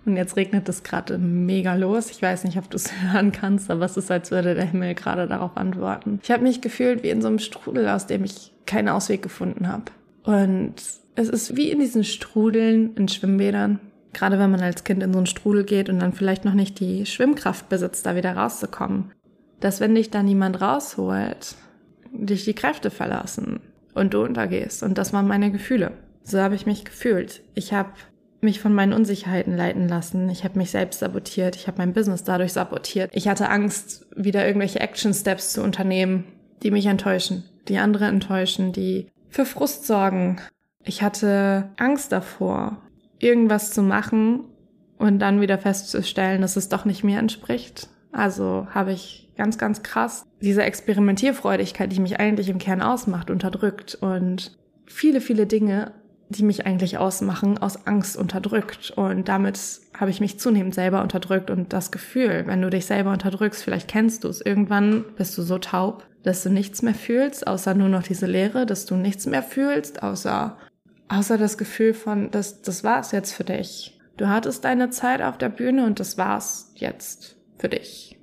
und 0.07 0.17
jetzt 0.17 0.37
regnet 0.37 0.69
es 0.69 0.83
gerade 0.83 1.19
mega 1.19 1.75
los. 1.75 2.11
Ich 2.11 2.23
weiß 2.23 2.45
nicht, 2.45 2.59
ob 2.59 2.71
du 2.71 2.77
es 2.77 2.91
hören 3.12 3.33
kannst, 3.33 3.71
aber 3.71 3.85
es 3.85 3.97
ist, 3.97 4.11
als 4.11 4.31
würde 4.31 4.55
der 4.55 4.67
Himmel 4.67 4.95
gerade 4.95 5.27
darauf 5.27 5.57
antworten. 5.57 6.21
Ich 6.23 6.31
habe 6.31 6.43
mich 6.43 6.61
gefühlt 6.61 7.03
wie 7.03 7.11
in 7.11 7.23
so 7.23 7.29
einem 7.29 7.39
Strudel, 7.39 7.89
aus 7.89 8.07
dem 8.07 8.25
ich 8.25 8.53
keinen 8.67 8.89
Ausweg 8.89 9.23
gefunden 9.23 9.69
habe. 9.69 9.85
Und 10.25 10.75
es 11.15 11.29
ist 11.29 11.57
wie 11.57 11.71
in 11.71 11.81
diesen 11.81 12.05
Strudeln 12.05 12.95
in 12.95 13.09
Schwimmbädern. 13.09 13.81
Gerade 14.12 14.39
wenn 14.39 14.50
man 14.50 14.61
als 14.61 14.85
Kind 14.85 15.03
in 15.03 15.12
so 15.12 15.19
einen 15.19 15.27
Strudel 15.27 15.65
geht 15.65 15.89
und 15.89 16.00
dann 16.00 16.12
vielleicht 16.12 16.45
noch 16.45 16.55
nicht 16.55 16.81
die 16.81 17.07
Schwimmkraft 17.07 17.69
besitzt, 17.69 18.07
da 18.07 18.17
wieder 18.17 18.37
rauszukommen. 18.37 19.12
Dass 19.61 19.81
wenn 19.81 19.95
dich 19.95 20.11
da 20.11 20.23
niemand 20.23 20.61
rausholt, 20.61 21.55
dich 22.12 22.45
die 22.45 22.55
Kräfte 22.55 22.91
verlassen 22.91 23.61
und 23.95 24.15
du 24.15 24.23
untergehst. 24.23 24.83
Und 24.83 24.99
das 24.99 25.12
waren 25.12 25.29
meine 25.29 25.53
Gefühle. 25.53 25.93
So 26.23 26.41
habe 26.41 26.55
ich 26.55 26.67
mich 26.67 26.85
gefühlt. 26.85 27.43
Ich 27.55 27.73
habe 27.73 27.91
mich 28.41 28.61
von 28.61 28.73
meinen 28.73 28.93
Unsicherheiten 28.93 29.57
leiten 29.57 29.89
lassen. 29.89 30.29
Ich 30.31 30.45
habe 30.45 30.59
mich 30.59 30.71
selbst 30.71 31.00
sabotiert. 31.00 31.57
Ich 31.57 31.67
habe 31.67 31.79
mein 31.79 31.93
Business 31.93 32.25
dadurch 32.25 32.53
sabotiert. 32.53 33.11
Ich 33.15 33.29
hatte 33.29 33.49
Angst, 33.49 34.07
wieder 34.17 34.47
irgendwelche 34.47 34.81
Action 34.81 35.12
Steps 35.12 35.53
zu 35.53 35.62
unternehmen, 35.62 36.25
die 36.62 36.71
mich 36.71 36.87
enttäuschen, 36.87 37.45
die 37.69 37.79
andere 37.79 38.07
enttäuschen, 38.07 38.73
die 38.73 39.09
für 39.31 39.47
Frust 39.47 39.87
sorgen. 39.87 40.37
Ich 40.85 41.03
hatte 41.03 41.71
Angst 41.77 42.13
davor, 42.13 42.79
irgendwas 43.19 43.71
zu 43.71 43.83
machen 43.83 44.45
und 44.99 45.19
dann 45.19 45.41
wieder 45.41 45.59
festzustellen, 45.59 46.43
dass 46.43 46.57
es 46.57 46.69
doch 46.69 46.85
nicht 46.85 47.05
mir 47.05 47.19
entspricht. 47.19 47.89
Also 48.13 48.67
habe 48.71 48.93
ich 48.93 49.33
ganz, 49.37 49.57
ganz 49.57 49.83
krass 49.83 50.27
diese 50.41 50.63
Experimentierfreudigkeit, 50.63 51.93
die 51.93 52.01
mich 52.01 52.19
eigentlich 52.19 52.49
im 52.49 52.59
Kern 52.59 52.83
ausmacht, 52.83 53.31
unterdrückt 53.31 53.95
und 53.95 54.59
viele, 54.87 55.21
viele 55.21 55.47
Dinge, 55.47 55.93
die 56.29 56.43
mich 56.43 56.67
eigentlich 56.67 56.99
ausmachen, 56.99 57.59
aus 57.59 57.87
Angst 57.87 58.17
unterdrückt. 58.17 58.93
Und 58.93 59.29
damit 59.29 59.59
habe 59.99 60.11
ich 60.11 60.21
mich 60.21 60.39
zunehmend 60.39 60.75
selber 60.75 61.03
unterdrückt 61.03 61.51
und 61.51 61.73
das 61.73 61.91
Gefühl, 61.91 62.45
wenn 62.47 62.63
du 62.63 62.71
dich 62.71 62.87
selber 62.87 63.13
unterdrückst, 63.13 63.63
vielleicht 63.63 63.89
kennst 63.89 64.25
du 64.25 64.29
es, 64.29 64.41
irgendwann 64.41 65.05
bist 65.17 65.37
du 65.37 65.43
so 65.43 65.59
taub, 65.59 66.07
dass 66.23 66.43
du 66.43 66.50
nichts 66.50 66.83
mehr 66.83 66.95
fühlst, 66.95 67.47
außer 67.47 67.75
nur 67.75 67.89
noch 67.89 68.03
diese 68.03 68.27
Leere, 68.27 68.67
dass 68.67 68.87
du 68.87 68.97
nichts 68.97 69.27
mehr 69.27 69.43
fühlst, 69.43 70.03
außer, 70.03 70.57
außer 71.09 71.39
das 71.39 71.59
Gefühl 71.59 71.95
von, 71.95 72.31
das, 72.31 72.62
das 72.62 72.85
war's 72.85 73.12
jetzt 73.12 73.33
für 73.33 73.45
dich. 73.45 73.99
Du 74.17 74.29
hattest 74.29 74.65
deine 74.65 74.91
Zeit 74.91 75.23
auf 75.23 75.39
der 75.39 75.49
Bühne 75.49 75.87
und 75.87 75.99
das 75.99 76.19
war's 76.19 76.73
jetzt 76.75 77.37
für 77.59 77.69
dich. 77.69 78.19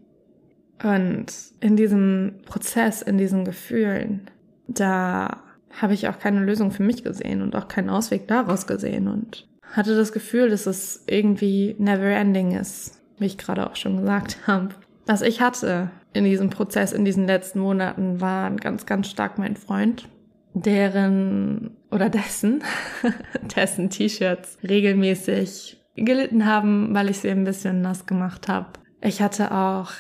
Und 0.84 1.25
in 1.60 1.75
diesem 1.75 2.36
Prozess, 2.46 3.01
in 3.01 3.18
diesen 3.18 3.46
Gefühlen, 3.46 4.30
da 4.68 5.42
habe 5.72 5.94
ich 5.94 6.08
auch 6.08 6.20
keine 6.20 6.44
Lösung 6.44 6.72
für 6.72 6.84
mich 6.84 7.04
gesehen 7.04 7.42
und 7.42 7.56
auch 7.56 7.68
keinen 7.68 7.89
Ausweg 7.89 8.27
daraus 8.27 8.68
gesehen 8.68 9.08
und 9.08 9.48
hatte 9.74 9.96
das 9.96 10.12
Gefühl, 10.12 10.50
dass 10.50 10.66
es 10.66 11.04
irgendwie 11.08 11.75
never 11.77 12.06
ending 12.06 12.51
ist, 12.56 13.01
wie 13.18 13.25
ich 13.25 13.38
gerade 13.38 13.70
auch 13.70 13.75
schon 13.75 13.98
gesagt 13.98 14.38
habe. 14.48 14.70
Was 15.08 15.22
ich 15.22 15.40
hatte 15.40 15.90
in 16.12 16.26
diesem 16.26 16.50
Prozess 16.50 16.92
in 16.92 17.06
diesen 17.06 17.28
letzten 17.28 17.60
Monaten 17.60 18.20
war 18.20 18.52
ganz, 18.52 18.86
ganz 18.86 19.08
stark 19.08 19.38
mein 19.38 19.56
Freund, 19.56 20.10
deren 20.54 21.78
oder 21.92 22.10
dessen, 22.10 22.62
dessen 23.56 23.90
T-Shirts 23.90 24.58
regelmäßig 24.68 25.82
gelitten 25.96 26.46
haben, 26.46 26.94
weil 26.94 27.10
ich 27.10 27.20
sie 27.20 27.30
ein 27.30 27.46
bisschen 27.46 27.82
nass 27.82 28.06
gemacht 28.06 28.50
habe. 28.50 28.68
Ich 29.02 29.22
hatte 29.22 29.52
auch 29.54 29.92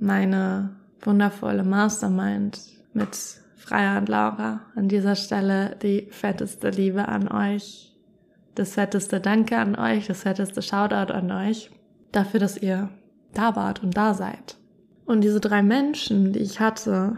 meine 0.00 0.76
wundervolle 1.02 1.62
Mastermind 1.62 2.60
mit 2.92 3.16
Freier 3.56 3.98
und 3.98 4.08
Laura. 4.08 4.62
An 4.74 4.88
dieser 4.88 5.14
Stelle 5.14 5.76
die 5.80 6.08
fetteste 6.10 6.70
Liebe 6.70 7.06
an 7.06 7.28
euch, 7.28 7.94
das 8.56 8.74
fetteste 8.74 9.20
Danke 9.20 9.56
an 9.56 9.76
euch, 9.76 10.08
das 10.08 10.22
fetteste 10.22 10.62
Shoutout 10.62 11.12
an 11.12 11.30
euch 11.30 11.70
dafür, 12.10 12.40
dass 12.40 12.58
ihr 12.58 12.90
da 13.38 13.56
wart 13.56 13.82
und 13.82 13.96
da 13.96 14.14
seid. 14.14 14.56
Und 15.04 15.22
diese 15.22 15.40
drei 15.40 15.62
Menschen, 15.62 16.32
die 16.32 16.40
ich 16.40 16.60
hatte, 16.60 17.16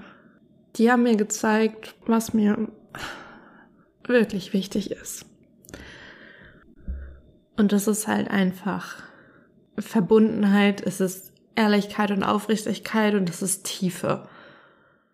die 0.76 0.90
haben 0.90 1.02
mir 1.02 1.16
gezeigt, 1.16 1.94
was 2.06 2.34
mir 2.34 2.68
wirklich 4.04 4.52
wichtig 4.52 4.90
ist. 4.90 5.26
Und 7.56 7.72
das 7.72 7.88
ist 7.88 8.06
halt 8.06 8.30
einfach 8.30 9.02
Verbundenheit, 9.76 10.80
es 10.80 11.00
ist 11.00 11.32
Ehrlichkeit 11.56 12.10
und 12.10 12.22
Aufrichtigkeit 12.22 13.14
und 13.14 13.28
es 13.28 13.42
ist 13.42 13.64
Tiefe. 13.64 14.28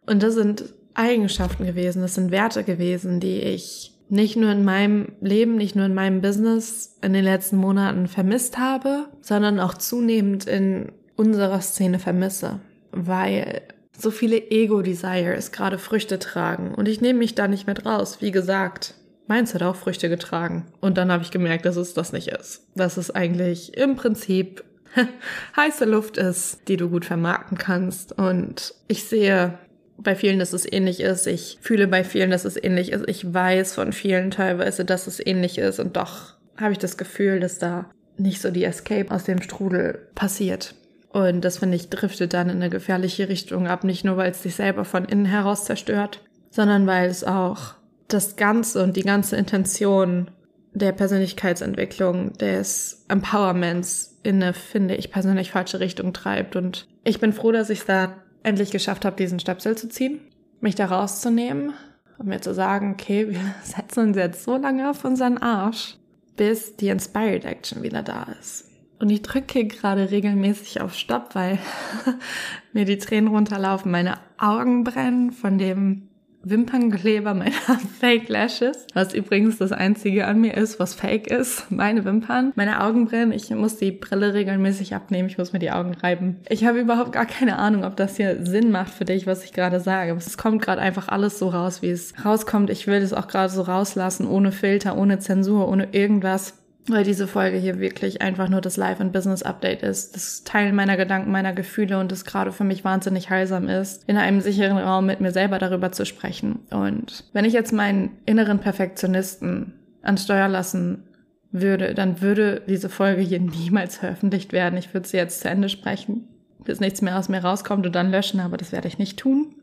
Und 0.07 0.23
das 0.23 0.35
sind 0.35 0.65
Eigenschaften 0.95 1.67
gewesen, 1.67 2.03
das 2.03 2.15
sind 2.15 2.31
Werte 2.31 2.63
gewesen, 2.63 3.21
die 3.21 3.41
ich 3.41 3.96
nicht 4.09 4.37
nur 4.37 4.51
in 4.53 4.65
meinem 4.65 5.13
Leben, 5.21 5.57
nicht 5.57 5.77
nur 5.77 5.87
in 5.87 5.95
meinem 5.95 6.21
Business 6.21 6.97
in 7.03 7.13
den 7.13 7.25
letzten 7.25 7.57
Monaten 7.57 8.07
vermisst 8.07 8.59
habe, 8.59 9.09
sondern 9.21 9.61
auch 9.61 9.75
zunehmend 9.75 10.47
in 10.47 10.93
unserer 11.17 11.61
Szene 11.61 11.99
vermisse, 11.99 12.61
weil 12.93 13.63
so 13.99 14.11
viele 14.11 14.51
Ego-Desires 14.51 15.53
gerade 15.53 15.79
Früchte 15.79 16.19
tragen 16.19 16.75
und 16.75 16.87
ich 16.89 17.01
nehme 17.01 17.19
mich 17.19 17.35
da 17.35 17.49
nicht 17.49 17.67
mehr 17.67 17.83
raus. 17.85 18.19
Wie 18.21 18.31
gesagt, 18.31 18.95
meins 19.27 19.55
hat 19.55 19.63
auch 19.63 19.77
Früchte 19.77 20.09
getragen 20.09 20.67
und 20.81 20.99
dann 20.99 21.11
habe 21.11 21.23
ich 21.23 21.31
gemerkt, 21.31 21.65
dass 21.65 21.77
es 21.77 21.95
das 21.95 22.13
nicht 22.13 22.29
ist. 22.29 22.67
Dass 22.75 22.99
es 22.99 23.11
eigentlich 23.11 23.77
im 23.77 23.97
Prinzip 23.97 24.65
heiße 25.57 25.85
Luft 25.85 26.19
ist, 26.19 26.69
die 26.69 26.77
du 26.77 26.89
gut 26.89 27.05
vermarkten 27.05 27.59
kannst 27.59 28.17
und 28.17 28.75
ich 28.89 29.05
sehe 29.05 29.59
bei 29.99 30.15
vielen, 30.15 30.39
dass 30.39 30.53
es 30.53 30.71
ähnlich 30.71 31.01
ist. 31.01 31.27
Ich 31.27 31.59
fühle 31.61 31.87
bei 31.87 32.05
vielen, 32.05 32.31
dass 32.31 32.45
es 32.45 32.63
ähnlich 32.63 32.93
ist. 32.93 33.09
Ich 33.09 33.33
weiß 33.33 33.75
von 33.75 33.93
vielen 33.93 34.31
teilweise, 34.31 34.85
dass 34.85 35.07
es 35.07 35.25
ähnlich 35.25 35.59
ist. 35.59 35.79
Und 35.79 35.97
doch 35.97 36.35
habe 36.57 36.73
ich 36.73 36.79
das 36.79 36.97
Gefühl, 36.97 37.41
dass 37.41 37.59
da 37.59 37.91
nicht 38.19 38.41
so 38.41 38.51
die 38.51 38.65
Escape 38.65 39.11
aus 39.11 39.25
dem 39.25 39.43
Strudel 39.43 40.09
passiert. 40.15 40.75
Und 41.11 41.45
das 41.45 41.59
finde 41.59 41.77
ich 41.77 41.89
driftet 41.89 42.35
dann 42.35 42.51
in 42.51 42.57
eine 42.57 42.71
gefährliche 42.71 43.29
Richtung 43.29 43.67
ab. 43.67 43.85
Nicht 43.85 44.05
nur, 44.05 44.17
weil 44.17 44.31
es 44.31 44.43
sich 44.43 44.55
selber 44.55 44.85
von 44.85 45.05
innen 45.05 45.27
heraus 45.27 45.65
zerstört, 45.65 46.23
sondern 46.51 46.87
weil 46.87 47.09
es 47.09 47.25
auch 47.25 47.75
das 48.09 48.37
Ganze 48.37 48.83
und 48.83 48.97
die 48.97 49.03
ganze 49.03 49.37
Intention 49.37 50.31
der 50.73 50.93
Persönlichkeitsentwicklung, 50.93 52.35
des 52.35 53.07
Empowerments 53.09 54.19
in 54.23 54.43
eine, 54.43 54.53
finde 54.53 54.95
ich 54.95 55.11
persönlich, 55.11 55.51
falsche 55.51 55.81
Richtung 55.81 56.13
treibt. 56.13 56.55
Und 56.55 56.87
ich 57.03 57.19
bin 57.19 57.33
froh, 57.33 57.51
dass 57.51 57.71
ich 57.71 57.85
da 57.85 58.15
endlich 58.47 58.71
geschafft 58.71 59.05
habe, 59.05 59.17
diesen 59.17 59.41
Stöpsel 59.41 59.77
zu 59.77 59.89
ziehen, 59.89 60.21
mich 60.61 60.75
da 60.75 60.87
rauszunehmen 60.87 61.75
und 62.19 62.29
mir 62.29 62.41
zu 62.41 62.55
sagen, 62.55 62.93
okay, 62.93 63.29
wir 63.31 63.41
setzen 63.63 64.09
uns 64.09 64.17
jetzt 64.17 64.45
so 64.45 64.57
lange 64.57 64.89
auf 64.89 65.05
unseren 65.05 65.39
Arsch, 65.39 65.97
bis 66.37 66.77
die 66.77 66.89
Inspired 66.89 67.45
Action 67.45 67.83
wieder 67.83 68.03
da 68.03 68.27
ist. 68.41 68.65
Und 68.99 69.11
ich 69.11 69.21
drücke 69.23 69.67
gerade 69.67 70.11
regelmäßig 70.11 70.81
auf 70.81 70.95
Stopp, 70.95 71.35
weil 71.35 71.59
mir 72.73 72.87
die 72.87 72.99
Tränen 72.99 73.29
runterlaufen, 73.29 73.91
meine 73.91 74.19
Augen 74.39 74.85
brennen 74.85 75.33
von 75.33 75.59
dem 75.59 76.09
Wimpernkleber 76.49 77.35
meiner 77.35 77.53
Fake 78.01 78.29
Lashes, 78.29 78.87
was 78.95 79.13
übrigens 79.13 79.59
das 79.59 79.73
einzige 79.73 80.27
an 80.27 80.41
mir 80.41 80.57
ist, 80.57 80.79
was 80.79 80.95
fake 80.95 81.27
ist. 81.27 81.71
Meine 81.73 82.05
Wimpern, 82.05 82.53
meine 82.55 82.85
Augenbrillen. 82.85 83.33
Ich 83.33 83.51
muss 83.51 83.79
die 83.79 83.91
Brille 83.91 84.33
regelmäßig 84.33 84.95
abnehmen. 84.95 85.29
Ich 85.29 85.39
muss 85.39 85.53
mir 85.53 85.59
die 85.59 85.73
Augen 85.73 85.95
reiben. 85.95 86.37
Ich 86.49 86.65
habe 86.65 86.79
überhaupt 86.79 87.13
gar 87.13 87.27
keine 87.27 87.59
Ahnung, 87.59 87.85
ob 87.85 87.97
das 87.97 88.17
hier 88.17 88.47
Sinn 88.47 88.71
macht 88.71 88.93
für 88.93 89.05
dich, 89.05 89.27
was 89.27 89.45
ich 89.45 89.53
gerade 89.53 89.81
sage. 89.81 90.13
Es 90.13 90.39
kommt 90.39 90.63
gerade 90.63 90.81
einfach 90.81 91.09
alles 91.09 91.39
so 91.41 91.49
raus, 91.49 91.83
wie 91.83 91.91
es 91.91 92.15
rauskommt. 92.25 92.71
Ich 92.71 92.87
will 92.87 93.03
es 93.03 93.13
auch 93.13 93.27
gerade 93.27 93.53
so 93.53 93.63
rauslassen, 93.63 94.29
ohne 94.29 94.53
Filter, 94.53 94.97
ohne 94.97 95.19
Zensur, 95.19 95.69
ohne 95.69 95.89
irgendwas 95.93 96.55
weil 96.89 97.05
diese 97.05 97.27
Folge 97.27 97.57
hier 97.57 97.81
wirklich 97.81 98.23
einfach 98.23 98.49
nur 98.49 98.61
das 98.61 98.77
Life- 98.77 99.03
and 99.03 99.13
Business-Update 99.13 99.83
ist. 99.83 100.15
Das 100.15 100.45
Teilen 100.45 100.75
meiner 100.75 100.97
Gedanken, 100.97 101.31
meiner 101.31 101.53
Gefühle 101.53 101.99
und 101.99 102.13
es 102.13 102.25
gerade 102.25 102.53
für 102.53 102.65
mich 102.65 102.85
wahnsinnig 102.85 103.31
heilsam 103.31 103.69
ist, 103.69 104.09
in 104.09 104.17
einem 104.17 104.41
sicheren 104.41 104.79
Raum 104.79 105.07
mit 105.07 105.21
mir 105.21 105.33
selber 105.33 105.59
darüber 105.59 105.93
zu 105.93 106.07
sprechen. 106.07 106.61
Und 106.71 107.25
wenn 107.33 107.45
ich 107.45 107.53
jetzt 107.53 107.73
meinen 107.73 108.11
inneren 108.25 108.61
Perfektionisten 108.61 109.73
an 110.03 110.19
Steuer 110.19 110.49
lassen 110.49 111.03
würde, 111.51 111.95
dann 111.95 112.21
würde 112.21 112.63
diese 112.69 112.89
Folge 112.89 113.23
hier 113.23 113.41
niemals 113.41 113.97
veröffentlicht 113.97 114.53
werden. 114.53 114.79
Ich 114.79 114.95
würde 114.95 115.09
sie 115.09 115.17
jetzt 115.17 115.41
zu 115.41 115.49
Ende 115.49 115.69
sprechen, 115.69 116.29
bis 116.65 116.81
nichts 116.81 117.03
mehr 117.03 117.19
aus 117.19 117.29
mir 117.29 117.41
rauskommt 117.43 117.87
und 117.87 117.95
dann 117.95 118.11
löschen, 118.11 118.41
aber 118.41 118.57
das 118.57 118.73
werde 118.73 118.89
ich 118.89 118.99
nicht 118.99 119.19
tun. 119.19 119.55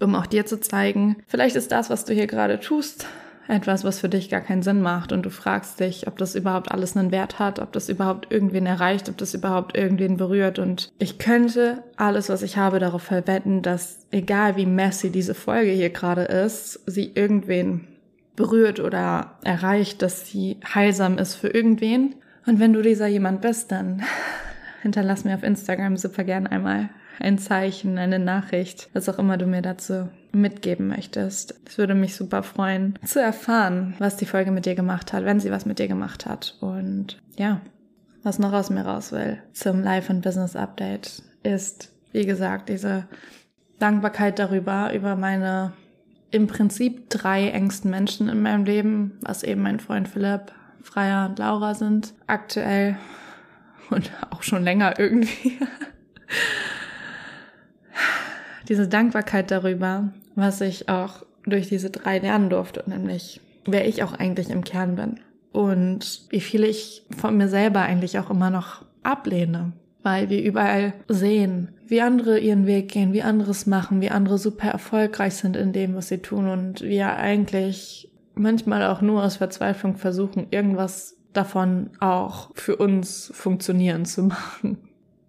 um 0.00 0.14
auch 0.14 0.26
dir 0.26 0.46
zu 0.46 0.60
zeigen, 0.60 1.16
vielleicht 1.26 1.56
ist 1.56 1.72
das, 1.72 1.90
was 1.90 2.04
du 2.04 2.14
hier 2.14 2.26
gerade 2.26 2.58
tust, 2.58 3.06
etwas, 3.50 3.84
was 3.84 4.00
für 4.00 4.08
dich 4.08 4.30
gar 4.30 4.40
keinen 4.40 4.62
Sinn 4.62 4.80
macht 4.80 5.12
und 5.12 5.24
du 5.24 5.30
fragst 5.30 5.80
dich, 5.80 6.06
ob 6.06 6.18
das 6.18 6.34
überhaupt 6.34 6.70
alles 6.70 6.96
einen 6.96 7.10
Wert 7.10 7.38
hat, 7.38 7.58
ob 7.58 7.72
das 7.72 7.88
überhaupt 7.88 8.30
irgendwen 8.32 8.66
erreicht, 8.66 9.08
ob 9.08 9.18
das 9.18 9.34
überhaupt 9.34 9.76
irgendwen 9.76 10.16
berührt 10.16 10.58
und 10.58 10.92
ich 10.98 11.18
könnte 11.18 11.82
alles, 11.96 12.28
was 12.28 12.42
ich 12.42 12.56
habe, 12.56 12.78
darauf 12.78 13.02
verwenden, 13.02 13.62
dass 13.62 14.06
egal 14.10 14.56
wie 14.56 14.66
messy 14.66 15.10
diese 15.10 15.34
Folge 15.34 15.70
hier 15.72 15.90
gerade 15.90 16.22
ist, 16.22 16.80
sie 16.86 17.12
irgendwen 17.14 17.86
berührt 18.36 18.80
oder 18.80 19.32
erreicht, 19.44 20.02
dass 20.02 20.26
sie 20.26 20.58
heilsam 20.74 21.18
ist 21.18 21.34
für 21.34 21.48
irgendwen. 21.48 22.14
Und 22.46 22.58
wenn 22.58 22.72
du 22.72 22.80
dieser 22.80 23.06
jemand 23.06 23.42
bist, 23.42 23.70
dann 23.70 24.02
hinterlass 24.82 25.24
mir 25.24 25.34
auf 25.34 25.42
Instagram 25.42 25.96
super 25.98 26.24
gern 26.24 26.46
einmal 26.46 26.88
ein 27.20 27.38
Zeichen, 27.38 27.98
eine 27.98 28.18
Nachricht, 28.18 28.88
was 28.92 29.08
auch 29.08 29.18
immer 29.18 29.36
du 29.36 29.46
mir 29.46 29.62
dazu 29.62 30.08
mitgeben 30.32 30.88
möchtest. 30.88 31.54
Es 31.66 31.78
würde 31.78 31.94
mich 31.94 32.16
super 32.16 32.42
freuen, 32.42 32.98
zu 33.04 33.20
erfahren, 33.20 33.94
was 33.98 34.16
die 34.16 34.26
Folge 34.26 34.50
mit 34.50 34.66
dir 34.66 34.74
gemacht 34.74 35.12
hat, 35.12 35.24
wenn 35.24 35.40
sie 35.40 35.50
was 35.50 35.66
mit 35.66 35.78
dir 35.78 35.88
gemacht 35.88 36.26
hat. 36.26 36.56
Und 36.60 37.20
ja, 37.36 37.60
was 38.22 38.38
noch 38.38 38.52
aus 38.52 38.70
mir 38.70 38.82
raus 38.82 39.12
will 39.12 39.38
zum 39.52 39.82
Life 39.82 40.10
and 40.10 40.22
Business 40.22 40.56
Update 40.56 41.22
ist, 41.42 41.92
wie 42.12 42.26
gesagt, 42.26 42.68
diese 42.68 43.06
Dankbarkeit 43.78 44.38
darüber, 44.38 44.92
über 44.94 45.16
meine 45.16 45.72
im 46.30 46.46
Prinzip 46.46 47.10
drei 47.10 47.48
engsten 47.48 47.90
Menschen 47.90 48.28
in 48.28 48.42
meinem 48.42 48.64
Leben, 48.64 49.18
was 49.20 49.42
eben 49.42 49.62
mein 49.62 49.80
Freund 49.80 50.08
Philipp, 50.08 50.52
Freier 50.82 51.28
und 51.28 51.38
Laura 51.38 51.74
sind, 51.74 52.14
aktuell 52.26 52.96
und 53.90 54.10
auch 54.30 54.42
schon 54.42 54.62
länger 54.62 54.98
irgendwie. 54.98 55.58
Diese 58.68 58.88
Dankbarkeit 58.88 59.50
darüber, 59.50 60.12
was 60.34 60.60
ich 60.60 60.88
auch 60.88 61.24
durch 61.44 61.68
diese 61.68 61.90
drei 61.90 62.18
lernen 62.18 62.50
durfte, 62.50 62.84
nämlich 62.86 63.40
wer 63.66 63.88
ich 63.88 64.02
auch 64.02 64.12
eigentlich 64.12 64.50
im 64.50 64.64
Kern 64.64 64.96
bin 64.96 65.20
und 65.52 66.22
wie 66.30 66.40
viel 66.40 66.64
ich 66.64 67.04
von 67.16 67.36
mir 67.36 67.48
selber 67.48 67.80
eigentlich 67.80 68.18
auch 68.18 68.30
immer 68.30 68.50
noch 68.50 68.84
ablehne, 69.02 69.72
weil 70.02 70.30
wir 70.30 70.42
überall 70.42 70.94
sehen, 71.08 71.68
wie 71.86 72.00
andere 72.00 72.38
ihren 72.38 72.66
Weg 72.66 72.90
gehen, 72.90 73.12
wie 73.12 73.22
anderes 73.22 73.66
machen, 73.66 74.00
wie 74.00 74.10
andere 74.10 74.38
super 74.38 74.68
erfolgreich 74.68 75.34
sind 75.34 75.56
in 75.56 75.72
dem, 75.72 75.94
was 75.94 76.08
sie 76.08 76.18
tun 76.18 76.48
und 76.48 76.82
wir 76.82 77.16
eigentlich 77.16 78.10
manchmal 78.34 78.84
auch 78.86 79.00
nur 79.00 79.24
aus 79.24 79.36
Verzweiflung 79.36 79.96
versuchen, 79.96 80.46
irgendwas 80.50 81.16
davon 81.32 81.90
auch 82.00 82.50
für 82.54 82.76
uns 82.76 83.30
funktionieren 83.34 84.04
zu 84.04 84.22
machen. 84.24 84.78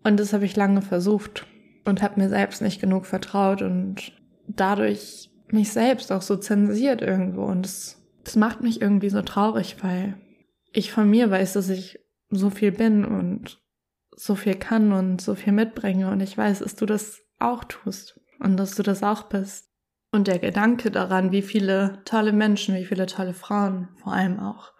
Und 0.04 0.20
das 0.20 0.34
habe 0.34 0.46
ich 0.46 0.56
lange 0.56 0.82
versucht 0.82 1.46
und 1.86 2.02
habe 2.02 2.20
mir 2.20 2.30
selbst 2.30 2.62
nicht 2.62 2.80
genug 2.80 3.06
vertraut 3.06 3.62
und 3.62 4.14
dadurch 4.48 5.30
mich 5.50 5.72
selbst 5.72 6.12
auch 6.12 6.22
so 6.22 6.38
zensiert 6.38 7.02
irgendwo. 7.02 7.44
Und 7.44 7.66
es, 7.66 8.02
es 8.26 8.36
macht 8.36 8.62
mich 8.62 8.82
irgendwie 8.82 9.10
so 9.10 9.22
traurig, 9.22 9.78
weil 9.82 10.16
ich 10.72 10.92
von 10.92 11.10
mir 11.10 11.30
weiß, 11.30 11.54
dass 11.54 11.70
ich 11.70 12.00
so 12.30 12.50
viel 12.50 12.72
bin 12.72 13.04
und 13.04 13.60
so 14.16 14.36
viel 14.36 14.56
kann 14.56 14.94
und 14.94 15.22
so 15.22 15.36
viel 15.36 15.54
mitbringe. 15.54 16.10
Und 16.10 16.22
ich 16.22 16.38
weiß, 16.38 16.60
dass 16.60 16.76
du 16.76 16.86
das 16.86 17.22
auch 17.40 17.64
tust 17.64 18.20
und 18.40 18.58
dass 18.58 18.76
du 18.76 18.84
das 18.84 19.04
auch 19.04 19.24
bist. 19.24 19.70
Und 20.12 20.28
der 20.28 20.40
Gedanke 20.40 20.92
daran, 20.92 21.32
wie 21.32 21.42
viele 21.42 22.02
tolle 22.06 22.34
Menschen, 22.34 22.76
wie 22.76 22.86
viele 22.86 23.06
tolle 23.06 23.34
Frauen 23.34 23.88
vor 23.96 24.14
allem 24.14 24.40
auch 24.40 24.74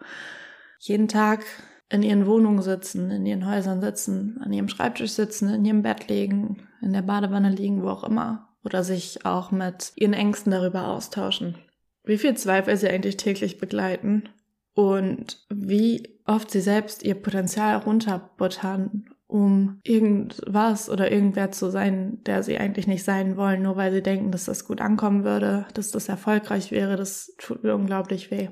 jeden 0.78 1.08
Tag 1.08 1.44
in 1.92 2.02
ihren 2.02 2.26
Wohnungen 2.26 2.62
sitzen, 2.62 3.10
in 3.10 3.26
ihren 3.26 3.46
Häusern 3.46 3.82
sitzen, 3.82 4.40
an 4.42 4.52
ihrem 4.52 4.68
Schreibtisch 4.68 5.12
sitzen, 5.12 5.50
in 5.50 5.64
ihrem 5.64 5.82
Bett 5.82 6.08
liegen, 6.08 6.66
in 6.80 6.94
der 6.94 7.02
Badewanne 7.02 7.50
liegen, 7.50 7.82
wo 7.82 7.88
auch 7.88 8.04
immer. 8.04 8.48
Oder 8.64 8.82
sich 8.82 9.26
auch 9.26 9.50
mit 9.50 9.92
ihren 9.96 10.14
Ängsten 10.14 10.52
darüber 10.52 10.88
austauschen. 10.88 11.56
Wie 12.04 12.16
viel 12.16 12.34
Zweifel 12.34 12.76
sie 12.76 12.88
eigentlich 12.88 13.18
täglich 13.18 13.58
begleiten 13.58 14.30
und 14.74 15.44
wie 15.50 16.18
oft 16.24 16.50
sie 16.50 16.62
selbst 16.62 17.02
ihr 17.02 17.14
Potenzial 17.14 17.76
runterbuttern, 17.76 19.10
um 19.26 19.80
irgendwas 19.82 20.88
oder 20.88 21.12
irgendwer 21.12 21.50
zu 21.50 21.70
sein, 21.70 22.22
der 22.24 22.42
sie 22.42 22.56
eigentlich 22.56 22.86
nicht 22.86 23.04
sein 23.04 23.36
wollen, 23.36 23.62
nur 23.62 23.76
weil 23.76 23.92
sie 23.92 24.02
denken, 24.02 24.30
dass 24.30 24.46
das 24.46 24.64
gut 24.64 24.80
ankommen 24.80 25.24
würde, 25.24 25.66
dass 25.74 25.90
das 25.90 26.08
erfolgreich 26.08 26.70
wäre, 26.70 26.96
das 26.96 27.34
tut 27.36 27.62
mir 27.62 27.74
unglaublich 27.74 28.30
weh. 28.30 28.48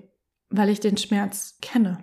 Weil 0.50 0.68
ich 0.68 0.80
den 0.80 0.98
Schmerz 0.98 1.56
kenne. 1.62 1.98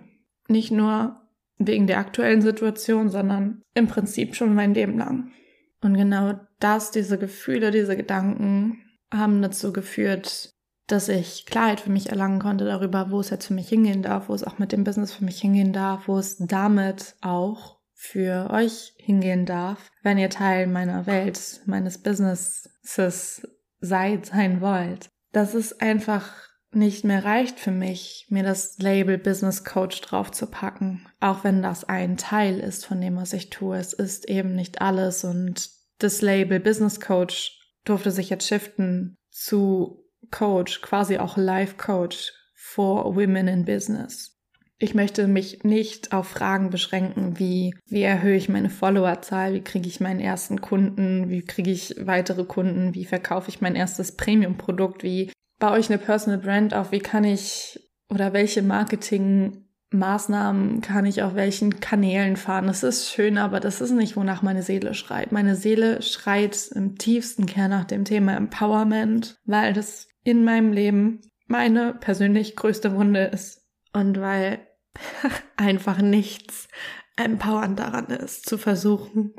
Nicht 0.48 0.70
nur 0.70 1.27
wegen 1.58 1.86
der 1.86 1.98
aktuellen 1.98 2.40
Situation, 2.40 3.10
sondern 3.10 3.62
im 3.74 3.88
Prinzip 3.88 4.34
schon 4.34 4.54
mein 4.54 4.74
Leben 4.74 4.96
lang. 4.98 5.32
Und 5.80 5.96
genau 5.96 6.34
das, 6.60 6.90
diese 6.90 7.18
Gefühle, 7.18 7.70
diese 7.70 7.96
Gedanken 7.96 8.82
haben 9.12 9.42
dazu 9.42 9.72
geführt, 9.72 10.52
dass 10.86 11.08
ich 11.08 11.46
Klarheit 11.46 11.80
für 11.80 11.90
mich 11.90 12.08
erlangen 12.08 12.40
konnte 12.40 12.64
darüber, 12.64 13.10
wo 13.10 13.20
es 13.20 13.30
jetzt 13.30 13.46
für 13.46 13.54
mich 13.54 13.68
hingehen 13.68 14.02
darf, 14.02 14.28
wo 14.28 14.34
es 14.34 14.44
auch 14.44 14.58
mit 14.58 14.72
dem 14.72 14.84
Business 14.84 15.12
für 15.12 15.24
mich 15.24 15.40
hingehen 15.40 15.72
darf, 15.72 16.08
wo 16.08 16.18
es 16.18 16.38
damit 16.38 17.14
auch 17.20 17.78
für 17.94 18.50
euch 18.50 18.94
hingehen 18.96 19.44
darf, 19.44 19.90
wenn 20.02 20.18
ihr 20.18 20.30
Teil 20.30 20.66
meiner 20.66 21.06
Welt, 21.06 21.60
meines 21.66 21.98
Businesses 21.98 23.48
seid, 23.80 24.26
sein 24.26 24.60
wollt. 24.60 25.08
Das 25.32 25.54
ist 25.54 25.82
einfach 25.82 26.47
nicht 26.72 27.04
mehr 27.04 27.24
reicht 27.24 27.58
für 27.58 27.70
mich, 27.70 28.26
mir 28.28 28.42
das 28.42 28.78
Label 28.78 29.18
Business 29.18 29.64
Coach 29.64 30.00
draufzupacken. 30.02 31.06
Auch 31.20 31.44
wenn 31.44 31.62
das 31.62 31.84
ein 31.84 32.16
Teil 32.16 32.58
ist 32.58 32.84
von 32.84 33.00
dem, 33.00 33.16
was 33.16 33.32
ich 33.32 33.50
tue. 33.50 33.76
Es 33.76 33.92
ist 33.92 34.28
eben 34.28 34.54
nicht 34.54 34.82
alles 34.82 35.24
und 35.24 35.70
das 35.98 36.20
Label 36.20 36.60
Business 36.60 37.00
Coach 37.00 37.58
durfte 37.84 38.10
sich 38.10 38.30
jetzt 38.30 38.46
shiften 38.46 39.16
zu 39.30 40.04
Coach, 40.30 40.82
quasi 40.82 41.18
auch 41.18 41.36
Life 41.36 41.76
Coach 41.76 42.32
for 42.54 43.16
Women 43.16 43.48
in 43.48 43.64
Business. 43.64 44.34
Ich 44.80 44.94
möchte 44.94 45.26
mich 45.26 45.64
nicht 45.64 46.12
auf 46.12 46.28
Fragen 46.28 46.70
beschränken, 46.70 47.38
wie 47.38 47.74
wie 47.86 48.02
erhöhe 48.02 48.36
ich 48.36 48.48
meine 48.48 48.70
Followerzahl, 48.70 49.54
wie 49.54 49.64
kriege 49.64 49.88
ich 49.88 49.98
meinen 49.98 50.20
ersten 50.20 50.60
Kunden, 50.60 51.30
wie 51.30 51.42
kriege 51.42 51.70
ich 51.70 51.96
weitere 51.98 52.44
Kunden, 52.44 52.94
wie 52.94 53.04
verkaufe 53.04 53.48
ich 53.48 53.60
mein 53.60 53.74
erstes 53.74 54.12
Premium-Produkt, 54.12 55.02
wie 55.02 55.32
baue 55.58 55.78
ich 55.78 55.90
eine 55.90 55.98
Personal 55.98 56.38
Brand 56.38 56.72
auf? 56.74 56.92
Wie 56.92 57.00
kann 57.00 57.24
ich 57.24 57.80
oder 58.08 58.32
welche 58.32 58.62
Marketingmaßnahmen 58.62 60.80
kann 60.80 61.04
ich 61.06 61.22
auf 61.22 61.34
welchen 61.34 61.80
Kanälen 61.80 62.36
fahren? 62.36 62.66
Das 62.66 62.82
ist 62.82 63.10
schön, 63.10 63.38
aber 63.38 63.60
das 63.60 63.80
ist 63.80 63.92
nicht, 63.92 64.16
wonach 64.16 64.42
meine 64.42 64.62
Seele 64.62 64.94
schreit. 64.94 65.32
Meine 65.32 65.56
Seele 65.56 66.02
schreit 66.02 66.70
im 66.74 66.96
tiefsten 66.96 67.46
Kern 67.46 67.70
nach 67.70 67.84
dem 67.84 68.04
Thema 68.04 68.36
Empowerment, 68.36 69.38
weil 69.44 69.72
das 69.72 70.08
in 70.24 70.44
meinem 70.44 70.72
Leben 70.72 71.20
meine 71.46 71.94
persönlich 71.94 72.56
größte 72.56 72.94
Wunde 72.94 73.24
ist. 73.24 73.64
Und 73.92 74.20
weil 74.20 74.66
einfach 75.56 76.00
nichts 76.00 76.68
empowernd 77.16 77.78
daran 77.78 78.06
ist, 78.06 78.48
zu 78.48 78.58
versuchen, 78.58 79.34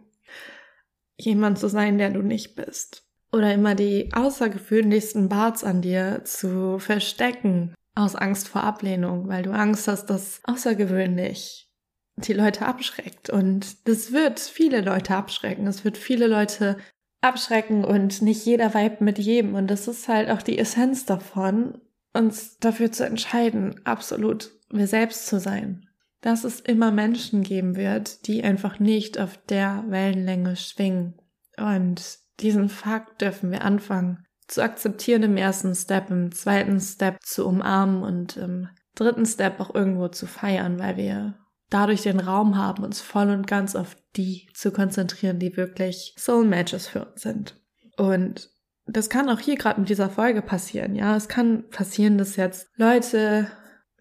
jemand 1.17 1.60
zu 1.60 1.69
sein, 1.69 1.97
der 1.97 2.10
du 2.10 2.21
nicht 2.21 2.55
bist 2.55 3.08
oder 3.31 3.53
immer 3.53 3.75
die 3.75 4.11
außergewöhnlichsten 4.13 5.29
Barts 5.29 5.63
an 5.63 5.81
dir 5.81 6.21
zu 6.23 6.79
verstecken 6.79 7.73
aus 7.95 8.15
Angst 8.15 8.47
vor 8.47 8.63
Ablehnung, 8.63 9.27
weil 9.27 9.43
du 9.43 9.51
Angst 9.51 9.87
hast, 9.87 10.07
dass 10.07 10.41
außergewöhnlich 10.45 11.69
die 12.15 12.33
Leute 12.33 12.65
abschreckt. 12.65 13.29
Und 13.29 13.87
das 13.87 14.11
wird 14.11 14.39
viele 14.39 14.81
Leute 14.81 15.15
abschrecken. 15.15 15.67
Es 15.67 15.83
wird 15.83 15.97
viele 15.97 16.27
Leute 16.27 16.77
abschrecken 17.21 17.83
und 17.83 18.21
nicht 18.21 18.45
jeder 18.45 18.73
weibt 18.73 19.01
mit 19.01 19.19
jedem. 19.19 19.55
Und 19.55 19.67
das 19.67 19.87
ist 19.87 20.07
halt 20.07 20.29
auch 20.29 20.41
die 20.41 20.57
Essenz 20.57 21.05
davon, 21.05 21.79
uns 22.13 22.57
dafür 22.57 22.91
zu 22.91 23.05
entscheiden, 23.05 23.81
absolut 23.85 24.51
wir 24.69 24.87
selbst 24.87 25.27
zu 25.27 25.39
sein. 25.39 25.87
Dass 26.21 26.43
es 26.43 26.59
immer 26.59 26.91
Menschen 26.91 27.43
geben 27.43 27.75
wird, 27.75 28.27
die 28.27 28.43
einfach 28.43 28.79
nicht 28.79 29.19
auf 29.19 29.37
der 29.49 29.85
Wellenlänge 29.87 30.55
schwingen. 30.55 31.15
Und 31.57 32.18
diesen 32.41 32.69
Fakt 32.69 33.21
dürfen 33.21 33.52
wir 33.52 33.63
anfangen 33.63 34.25
zu 34.47 34.63
akzeptieren 34.63 35.23
im 35.23 35.38
ersten 35.38 35.75
Step, 35.75 36.10
im 36.10 36.32
zweiten 36.32 36.80
Step 36.80 37.19
zu 37.23 37.47
umarmen 37.47 38.04
und 38.04 38.38
im 38.38 38.67
dritten 38.95 39.25
Step 39.25 39.60
auch 39.60 39.73
irgendwo 39.73 40.08
zu 40.08 40.25
feiern, 40.25 40.80
weil 40.80 40.97
wir 40.97 41.36
dadurch 41.69 42.02
den 42.02 42.19
Raum 42.19 42.58
haben, 42.58 42.84
uns 42.84 42.99
voll 42.99 43.30
und 43.30 43.45
ganz 43.45 43.75
auf 43.75 43.95
die 44.15 44.49
zu 44.54 44.71
konzentrieren, 44.71 45.38
die 45.38 45.56
wirklich 45.56 46.15
Soul 46.17 46.45
Matches 46.45 46.88
für 46.88 47.06
uns 47.06 47.21
sind. 47.21 47.62
Und 47.97 48.49
das 48.88 49.10
kann 49.10 49.30
auch 49.30 49.39
hier 49.39 49.56
gerade 49.56 49.80
mit 49.80 49.89
dieser 49.89 50.10
Folge 50.10 50.41
passieren. 50.41 50.95
Ja, 50.95 51.15
es 51.15 51.28
kann 51.28 51.69
passieren, 51.69 52.17
dass 52.17 52.36
jetzt 52.36 52.67
Leute 52.75 53.52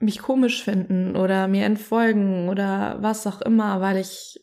mich 0.01 0.21
komisch 0.21 0.63
finden 0.63 1.15
oder 1.15 1.47
mir 1.47 1.67
entfolgen 1.67 2.49
oder 2.49 2.97
was 3.01 3.27
auch 3.27 3.43
immer, 3.43 3.81
weil 3.83 3.99
ich 3.99 4.41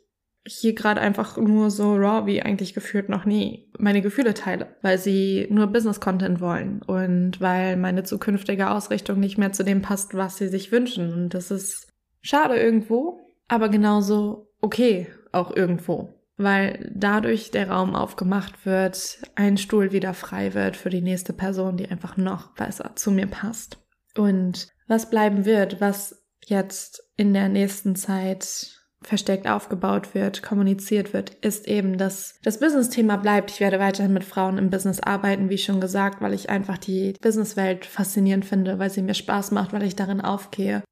hier 0.47 0.73
gerade 0.75 1.01
einfach 1.01 1.37
nur 1.37 1.71
so 1.71 1.95
raw 1.95 2.25
wie 2.27 2.41
eigentlich 2.41 2.73
gefühlt 2.73 3.09
noch 3.09 3.25
nie 3.25 3.71
meine 3.79 4.01
Gefühle 4.01 4.33
teile, 4.35 4.75
weil 4.81 4.97
sie 4.97 5.47
nur 5.49 5.67
Business-Content 5.67 6.39
wollen 6.39 6.81
und 6.83 7.41
weil 7.41 7.77
meine 7.77 8.03
zukünftige 8.03 8.69
Ausrichtung 8.69 9.19
nicht 9.19 9.37
mehr 9.37 9.51
zu 9.51 9.63
dem 9.63 9.81
passt, 9.81 10.13
was 10.13 10.37
sie 10.37 10.47
sich 10.47 10.71
wünschen. 10.71 11.11
Und 11.11 11.33
das 11.33 11.49
ist 11.49 11.87
schade 12.21 12.55
irgendwo, 12.57 13.19
aber 13.47 13.69
genauso 13.69 14.51
okay 14.61 15.07
auch 15.31 15.55
irgendwo. 15.55 16.13
weil 16.37 16.91
dadurch 16.93 17.51
der 17.51 17.69
Raum 17.69 17.95
aufgemacht 17.95 18.65
wird, 18.65 19.19
ein 19.35 19.57
Stuhl 19.57 19.91
wieder 19.91 20.13
frei 20.13 20.53
wird 20.53 20.75
für 20.75 20.89
die 20.89 21.01
nächste 21.01 21.33
Person, 21.33 21.77
die 21.77 21.87
einfach 21.89 22.17
noch 22.17 22.53
besser 22.55 22.91
zu 22.95 23.11
mir 23.11 23.27
passt. 23.27 23.77
Und 24.17 24.67
was 24.87 25.09
bleiben 25.09 25.45
wird, 25.45 25.79
was 25.81 26.23
jetzt 26.45 27.03
in 27.15 27.33
der 27.33 27.49
nächsten 27.49 27.95
Zeit 27.95 28.71
versteckt 29.05 29.47
aufgebaut 29.47 30.13
wird, 30.13 30.41
kommuniziert 30.41 31.13
wird, 31.13 31.31
ist 31.41 31.67
eben, 31.67 31.97
dass 31.97 32.39
das 32.43 32.59
Business-Thema 32.59 33.17
bleibt. 33.17 33.51
Ich 33.51 33.59
werde 33.59 33.79
weiterhin 33.79 34.13
mit 34.13 34.23
Frauen 34.23 34.57
im 34.57 34.69
Business 34.69 34.99
arbeiten, 34.99 35.49
wie 35.49 35.57
schon 35.57 35.79
gesagt, 35.79 36.21
weil 36.21 36.33
ich 36.33 36.49
einfach 36.49 36.77
die 36.77 37.13
Businesswelt 37.21 37.85
faszinierend 37.85 38.45
finde, 38.45 38.79
weil 38.79 38.89
sie 38.89 39.01
mir 39.01 39.13
Spaß 39.13 39.51
macht, 39.51 39.73
weil 39.73 39.83
ich 39.83 39.95
darin 39.95 40.21
aufgehe, 40.21 40.83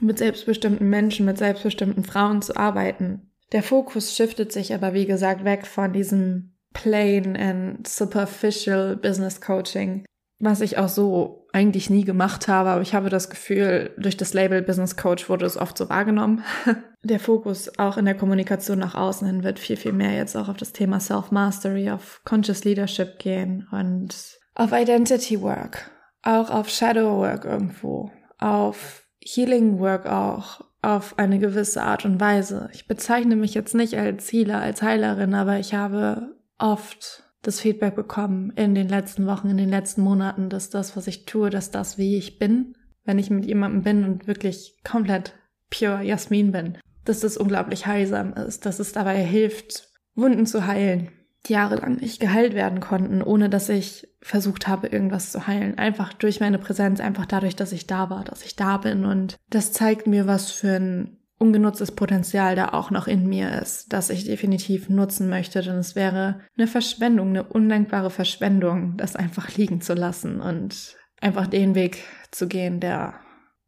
mit 0.00 0.18
selbstbestimmten 0.18 0.88
Menschen, 0.88 1.26
mit 1.26 1.38
selbstbestimmten 1.38 2.04
Frauen 2.04 2.42
zu 2.42 2.56
arbeiten. 2.56 3.30
Der 3.52 3.62
Fokus 3.62 4.14
shiftet 4.14 4.52
sich 4.52 4.74
aber, 4.74 4.94
wie 4.94 5.06
gesagt, 5.06 5.44
weg 5.44 5.66
von 5.66 5.92
diesem 5.92 6.56
plain 6.72 7.36
and 7.36 7.86
superficial 7.86 8.96
Business 8.96 9.40
Coaching, 9.40 10.04
was 10.38 10.60
ich 10.60 10.78
auch 10.78 10.88
so 10.88 11.39
eigentlich 11.52 11.90
nie 11.90 12.04
gemacht 12.04 12.48
habe, 12.48 12.70
aber 12.70 12.82
ich 12.82 12.94
habe 12.94 13.08
das 13.08 13.30
Gefühl, 13.30 13.90
durch 13.98 14.16
das 14.16 14.34
Label 14.34 14.62
Business 14.62 14.96
Coach 14.96 15.28
wurde 15.28 15.46
es 15.46 15.56
oft 15.56 15.76
so 15.76 15.88
wahrgenommen. 15.88 16.44
Der 17.02 17.18
Fokus 17.18 17.78
auch 17.78 17.96
in 17.96 18.04
der 18.04 18.16
Kommunikation 18.16 18.78
nach 18.78 18.94
außen 18.94 19.26
hin 19.26 19.42
wird 19.42 19.58
viel, 19.58 19.76
viel 19.76 19.92
mehr 19.94 20.12
jetzt 20.12 20.36
auch 20.36 20.48
auf 20.48 20.58
das 20.58 20.72
Thema 20.72 21.00
Self-Mastery, 21.00 21.90
auf 21.90 22.20
Conscious 22.24 22.64
Leadership 22.64 23.18
gehen 23.18 23.66
und 23.72 24.38
auf 24.54 24.72
Identity 24.72 25.40
Work, 25.40 25.90
auch 26.22 26.50
auf 26.50 26.68
Shadow 26.68 27.16
Work 27.16 27.46
irgendwo, 27.46 28.10
auf 28.38 29.04
Healing 29.24 29.78
Work 29.78 30.04
auch, 30.04 30.62
auf 30.82 31.18
eine 31.18 31.38
gewisse 31.38 31.82
Art 31.82 32.04
und 32.04 32.20
Weise. 32.20 32.68
Ich 32.74 32.86
bezeichne 32.86 33.36
mich 33.36 33.54
jetzt 33.54 33.74
nicht 33.74 33.96
als 33.96 34.30
Healer, 34.30 34.60
als 34.60 34.82
Heilerin, 34.82 35.34
aber 35.34 35.58
ich 35.58 35.72
habe 35.72 36.34
oft 36.58 37.29
das 37.42 37.60
Feedback 37.60 37.94
bekommen 37.94 38.52
in 38.56 38.74
den 38.74 38.88
letzten 38.88 39.26
Wochen, 39.26 39.48
in 39.48 39.56
den 39.56 39.70
letzten 39.70 40.02
Monaten, 40.02 40.48
dass 40.48 40.70
das, 40.70 40.96
was 40.96 41.06
ich 41.06 41.24
tue, 41.24 41.50
dass 41.50 41.70
das, 41.70 41.98
wie 41.98 42.16
ich 42.16 42.38
bin, 42.38 42.74
wenn 43.04 43.18
ich 43.18 43.30
mit 43.30 43.46
jemandem 43.46 43.82
bin 43.82 44.04
und 44.04 44.26
wirklich 44.26 44.78
komplett 44.84 45.34
pure 45.70 46.02
Jasmin 46.02 46.52
bin, 46.52 46.78
dass 47.04 47.20
das 47.20 47.36
unglaublich 47.36 47.86
heilsam 47.86 48.34
ist, 48.34 48.66
dass 48.66 48.78
es 48.78 48.92
dabei 48.92 49.22
hilft, 49.22 49.88
Wunden 50.14 50.46
zu 50.46 50.66
heilen, 50.66 51.10
die 51.46 51.54
jahrelang 51.54 51.96
nicht 51.96 52.20
geheilt 52.20 52.54
werden 52.54 52.80
konnten, 52.80 53.22
ohne 53.22 53.48
dass 53.48 53.68
ich 53.68 54.08
versucht 54.20 54.68
habe, 54.68 54.88
irgendwas 54.88 55.32
zu 55.32 55.46
heilen. 55.46 55.78
Einfach 55.78 56.12
durch 56.12 56.40
meine 56.40 56.58
Präsenz, 56.58 57.00
einfach 57.00 57.24
dadurch, 57.24 57.56
dass 57.56 57.72
ich 57.72 57.86
da 57.86 58.10
war, 58.10 58.24
dass 58.24 58.44
ich 58.44 58.56
da 58.56 58.76
bin. 58.76 59.06
Und 59.06 59.36
das 59.48 59.72
zeigt 59.72 60.06
mir, 60.06 60.26
was 60.26 60.50
für 60.50 60.76
ein 60.76 61.19
ungenutztes 61.40 61.92
Potenzial 61.92 62.54
da 62.54 62.68
auch 62.68 62.90
noch 62.90 63.08
in 63.08 63.26
mir 63.26 63.60
ist, 63.62 63.92
das 63.92 64.10
ich 64.10 64.24
definitiv 64.24 64.88
nutzen 64.88 65.28
möchte. 65.30 65.62
Denn 65.62 65.76
es 65.76 65.96
wäre 65.96 66.40
eine 66.56 66.66
Verschwendung, 66.66 67.30
eine 67.30 67.44
undankbare 67.44 68.10
Verschwendung, 68.10 68.96
das 68.98 69.16
einfach 69.16 69.56
liegen 69.56 69.80
zu 69.80 69.94
lassen 69.94 70.40
und 70.40 70.96
einfach 71.20 71.46
den 71.46 71.74
Weg 71.74 72.04
zu 72.30 72.46
gehen, 72.46 72.78
der 72.78 73.14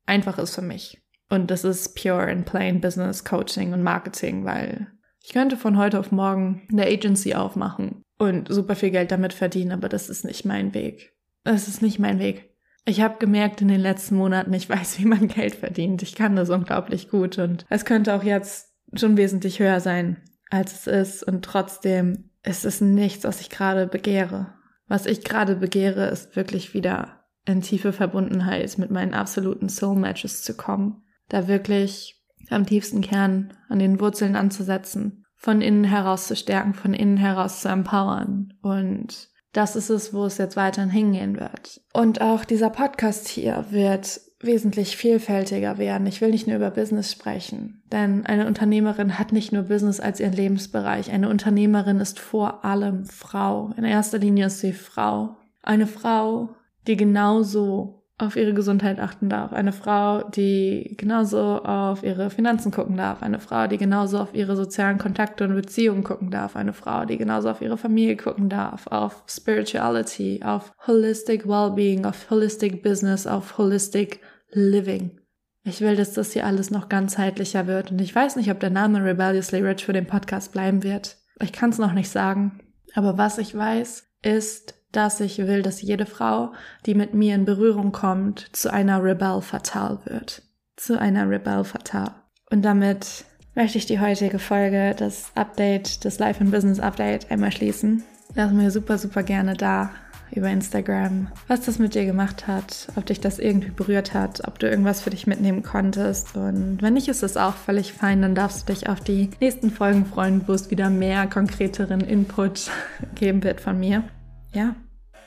einfach 0.07 0.39
ist 0.39 0.55
für 0.55 0.63
mich. 0.63 1.03
Und 1.31 1.51
das 1.51 1.65
ist 1.65 1.95
pure 1.95 2.31
and 2.31 2.45
plain 2.45 2.83
Business 2.83 3.25
Coaching 3.25 3.73
und 3.73 3.83
Marketing, 3.83 4.45
weil 4.45 4.89
ich 5.23 5.33
könnte 5.33 5.57
von 5.57 5.79
heute 5.79 5.99
auf 5.99 6.13
morgen 6.13 6.69
eine 6.71 6.87
Agency 6.87 7.35
aufmachen 7.35 8.03
und 8.19 8.53
super 8.53 8.77
viel 8.77 8.91
Geld 8.91 9.11
damit 9.11 9.33
verdienen, 9.33 9.73
aber 9.73 9.89
das 9.89 10.11
ist 10.11 10.27
nicht 10.27 10.45
mein 10.45 10.75
Weg. 10.75 11.17
Das 11.45 11.69
ist 11.69 11.81
nicht 11.81 11.99
mein 11.99 12.19
Weg. 12.19 12.52
Ich 12.85 13.01
habe 13.01 13.19
gemerkt 13.19 13.61
in 13.61 13.69
den 13.69 13.81
letzten 13.81 14.17
Monaten, 14.17 14.53
ich 14.53 14.69
weiß, 14.69 14.99
wie 14.99 15.05
man 15.05 15.29
Geld 15.29 15.55
verdient. 15.55 16.03
Ich 16.03 16.15
kann 16.15 16.37
das 16.37 16.51
unglaublich 16.51 17.09
gut 17.09 17.39
und 17.39 17.65
es 17.69 17.85
könnte 17.85 18.15
auch 18.15 18.25
jetzt 18.25 18.73
schon 18.95 19.17
wesentlich 19.17 19.61
höher 19.61 19.81
sein, 19.81 20.23
als 20.51 20.87
es 20.87 20.87
ist. 20.87 21.23
Und 21.23 21.45
trotzdem 21.45 22.31
ist 22.43 22.65
es 22.65 22.81
nichts, 22.81 23.25
was 23.25 23.41
ich 23.41 23.51
gerade 23.51 23.87
begehre. 23.87 24.55
Was 24.89 25.07
ich 25.07 25.25
gerade 25.25 25.57
begehre, 25.57 26.09
ist 26.09 26.35
wirklich 26.37 26.75
wieder 26.75 27.25
in 27.47 27.63
tiefe 27.63 27.93
Verbundenheit 27.93 28.77
mit 28.79 28.91
meinen 28.91 29.15
absoluten 29.15 29.69
Soul 29.69 29.97
Matches 29.97 30.43
zu 30.43 30.55
kommen. 30.55 31.03
Da 31.29 31.49
wirklich 31.49 32.23
am 32.51 32.67
tiefsten 32.67 33.01
Kern, 33.01 33.55
an 33.69 33.79
den 33.79 34.01
Wurzeln 34.01 34.37
anzusetzen, 34.37 35.25
von 35.37 35.61
innen 35.61 35.85
heraus 35.85 36.27
zu 36.27 36.37
stärken, 36.37 36.75
von 36.75 36.95
innen 36.95 37.17
heraus 37.17 37.63
zu 37.63 37.69
empowern 37.69 38.55
und 38.61 39.29
das 39.53 39.77
ist 39.77 39.91
es, 39.91 40.15
wo 40.15 40.25
es 40.25 40.39
jetzt 40.39 40.57
weiterhin 40.57 40.91
hingehen 40.91 41.39
wird. 41.39 41.81
Und 41.93 42.21
auch 42.21 42.45
dieser 42.45 42.71
Podcast 42.71 43.29
hier 43.29 43.67
wird 43.71 44.21
wesentlich 44.41 44.97
vielfältiger 44.97 45.79
werden. 45.79 46.07
Ich 46.07 46.21
will 46.21 46.31
nicht 46.31 46.47
nur 46.47 46.57
über 46.57 46.71
Business 46.71 47.13
sprechen, 47.13 47.83
denn 47.93 48.27
eine 48.27 48.47
Unternehmerin 48.47 49.19
hat 49.19 49.33
nicht 49.33 49.53
nur 49.53 49.65
Business 49.65 50.01
als 50.01 50.21
ihren 50.21 50.33
Lebensbereich. 50.33 51.13
Eine 51.13 51.29
Unternehmerin 51.29 52.01
ist 52.01 52.19
vor 52.19 52.65
allem 52.65 53.05
Frau. 53.05 53.71
In 53.77 53.85
erster 53.85 54.19
Linie 54.19 54.47
ist 54.47 54.61
sie 54.61 54.73
Frau. 54.73 55.37
Eine 55.63 55.87
Frau, 55.87 56.57
die 56.89 56.97
genauso 56.97 58.02
auf 58.19 58.37
ihre 58.37 58.55
Gesundheit 58.55 59.01
achten 59.01 59.29
darf, 59.29 59.53
eine 59.53 59.73
Frau, 59.73 60.23
die 60.23 60.95
genauso 60.97 61.63
auf 61.63 62.03
ihre 62.03 62.31
Finanzen 62.31 62.71
gucken 62.71 62.97
darf, 62.97 63.23
eine 63.23 63.41
Frau, 63.41 63.67
die 63.67 63.79
genauso 63.79 64.19
auf 64.19 64.35
ihre 64.35 64.55
sozialen 64.55 64.99
Kontakte 64.99 65.45
und 65.45 65.55
Beziehungen 65.55 66.05
gucken 66.05 66.31
darf, 66.31 66.55
eine 66.55 66.73
Frau, 66.73 67.05
die 67.05 67.17
genauso 67.17 67.51
auf 67.51 67.63
ihre 67.63 67.79
Familie 67.79 68.17
gucken 68.17 68.49
darf, 68.49 68.87
auf 68.87 69.25
Spirituality, 69.27 70.41
auf 70.45 70.73
Holistic 70.87 71.49
Wellbeing, 71.49 72.05
auf 72.05 72.31
Holistic 72.31 72.83
Business, 72.83 73.27
auf 73.27 73.59
Holistic 73.59 74.21
Living. 74.51 75.19
Ich 75.65 75.81
will, 75.81 75.97
dass 75.97 76.13
das 76.13 76.33
hier 76.33 76.47
alles 76.47 76.71
noch 76.71 76.89
ganzheitlicher 76.89 77.67
wird. 77.67 77.91
Und 77.93 78.01
ich 78.01 78.15
weiß 78.15 78.37
nicht, 78.37 78.51
ob 78.51 78.61
der 78.61 78.71
Name 78.71 79.05
Rebelliously 79.05 79.61
Rich 79.61 79.85
für 79.85 79.93
den 79.93 80.07
Podcast 80.07 80.53
bleiben 80.53 80.83
wird. 80.83 81.17
Ich 81.41 81.53
kann 81.53 81.71
es 81.71 81.79
noch 81.79 81.93
nicht 81.93 82.11
sagen, 82.11 82.61
aber 82.95 83.17
was 83.17 83.39
ich 83.39 83.57
weiß, 83.57 84.07
ist, 84.23 84.75
dass 84.93 85.21
ich 85.21 85.39
will, 85.39 85.63
dass 85.63 85.83
jede 85.83 86.07
Frau, 86.07 86.53
die 86.87 86.95
mit 86.95 87.15
mir 87.15 87.35
in 87.35 87.45
Berührung 87.45 87.93
kommt, 87.93 88.55
zu 88.55 88.73
einer 88.73 89.03
Rebel 89.03 89.41
Fatal 89.41 89.99
wird. 90.05 90.43
Zu 90.77 91.01
einer 91.01 91.29
Rebel 91.29 91.65
Fatal. 91.65 92.11
Und 92.51 92.63
damit 92.63 93.25
möchte 93.55 93.79
ich 93.79 93.87
die 93.87 94.01
heutige 94.01 94.39
Folge, 94.39 94.95
das 94.97 95.33
Update, 95.35 96.05
das 96.05 96.19
Life 96.19 96.41
and 96.41 96.51
Business 96.51 96.79
Update 96.79 97.31
einmal 97.31 97.53
schließen. 97.53 98.05
Lass 98.35 98.53
mir 98.53 98.71
super, 98.71 98.99
super 98.99 99.23
gerne 99.23 99.55
da 99.55 99.91
über 100.35 100.49
Instagram, 100.49 101.29
was 101.47 101.61
das 101.67 101.79
mit 101.79 101.95
dir 101.95 102.07
gemacht 102.07 102.47
hat, 102.47 102.89
ob 102.97 103.05
dich 103.05 103.21
das 103.21 103.39
irgendwie 103.39 103.71
berührt 103.71 104.15
hat, 104.15 104.49
ob 104.49 104.59
du 104.59 104.67
irgendwas 104.67 105.03
für 105.03 105.11
dich 105.11 105.27
mitnehmen 105.27 105.63
konntest. 105.63 106.37
Und 106.37 106.81
wenn 106.81 106.95
nicht, 106.95 107.09
ist 107.09 107.23
es 107.23 107.37
auch 107.37 107.55
völlig 107.55 107.93
fein. 107.93 108.23
Dann 108.23 108.35
darfst 108.35 108.67
du 108.67 108.73
dich 108.73 108.89
auf 108.89 109.01
die 109.01 109.29
nächsten 109.41 109.71
Folgen 109.71 110.07
freuen, 110.07 110.49
wo 110.49 110.55
es 110.55 110.71
wieder 110.71 110.89
mehr 110.89 111.27
konkreteren 111.27 112.01
Input 112.01 112.71
geben 113.15 113.45
wird 113.45 113.61
von 113.61 113.79
mir 113.79 114.05
ja, 114.53 114.75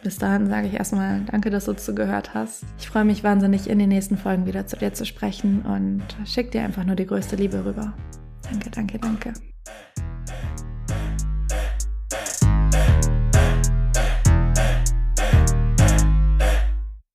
bis 0.05 0.19
dahin 0.19 0.45
sage 0.45 0.67
ich 0.67 0.75
erstmal 0.75 1.21
danke, 1.31 1.49
dass 1.49 1.65
du 1.65 1.73
zugehört 1.73 2.35
hast. 2.35 2.63
Ich 2.77 2.87
freue 2.87 3.05
mich 3.05 3.23
wahnsinnig, 3.23 3.67
in 3.67 3.79
den 3.79 3.89
nächsten 3.89 4.17
Folgen 4.17 4.45
wieder 4.45 4.67
zu 4.67 4.77
dir 4.77 4.93
zu 4.93 5.03
sprechen 5.03 5.63
und 5.63 6.03
schick 6.25 6.51
dir 6.51 6.61
einfach 6.61 6.83
nur 6.83 6.95
die 6.95 7.07
größte 7.07 7.35
Liebe 7.35 7.65
rüber. 7.65 7.91
Danke, 8.43 8.69
danke, 8.69 8.99
danke. 8.99 9.33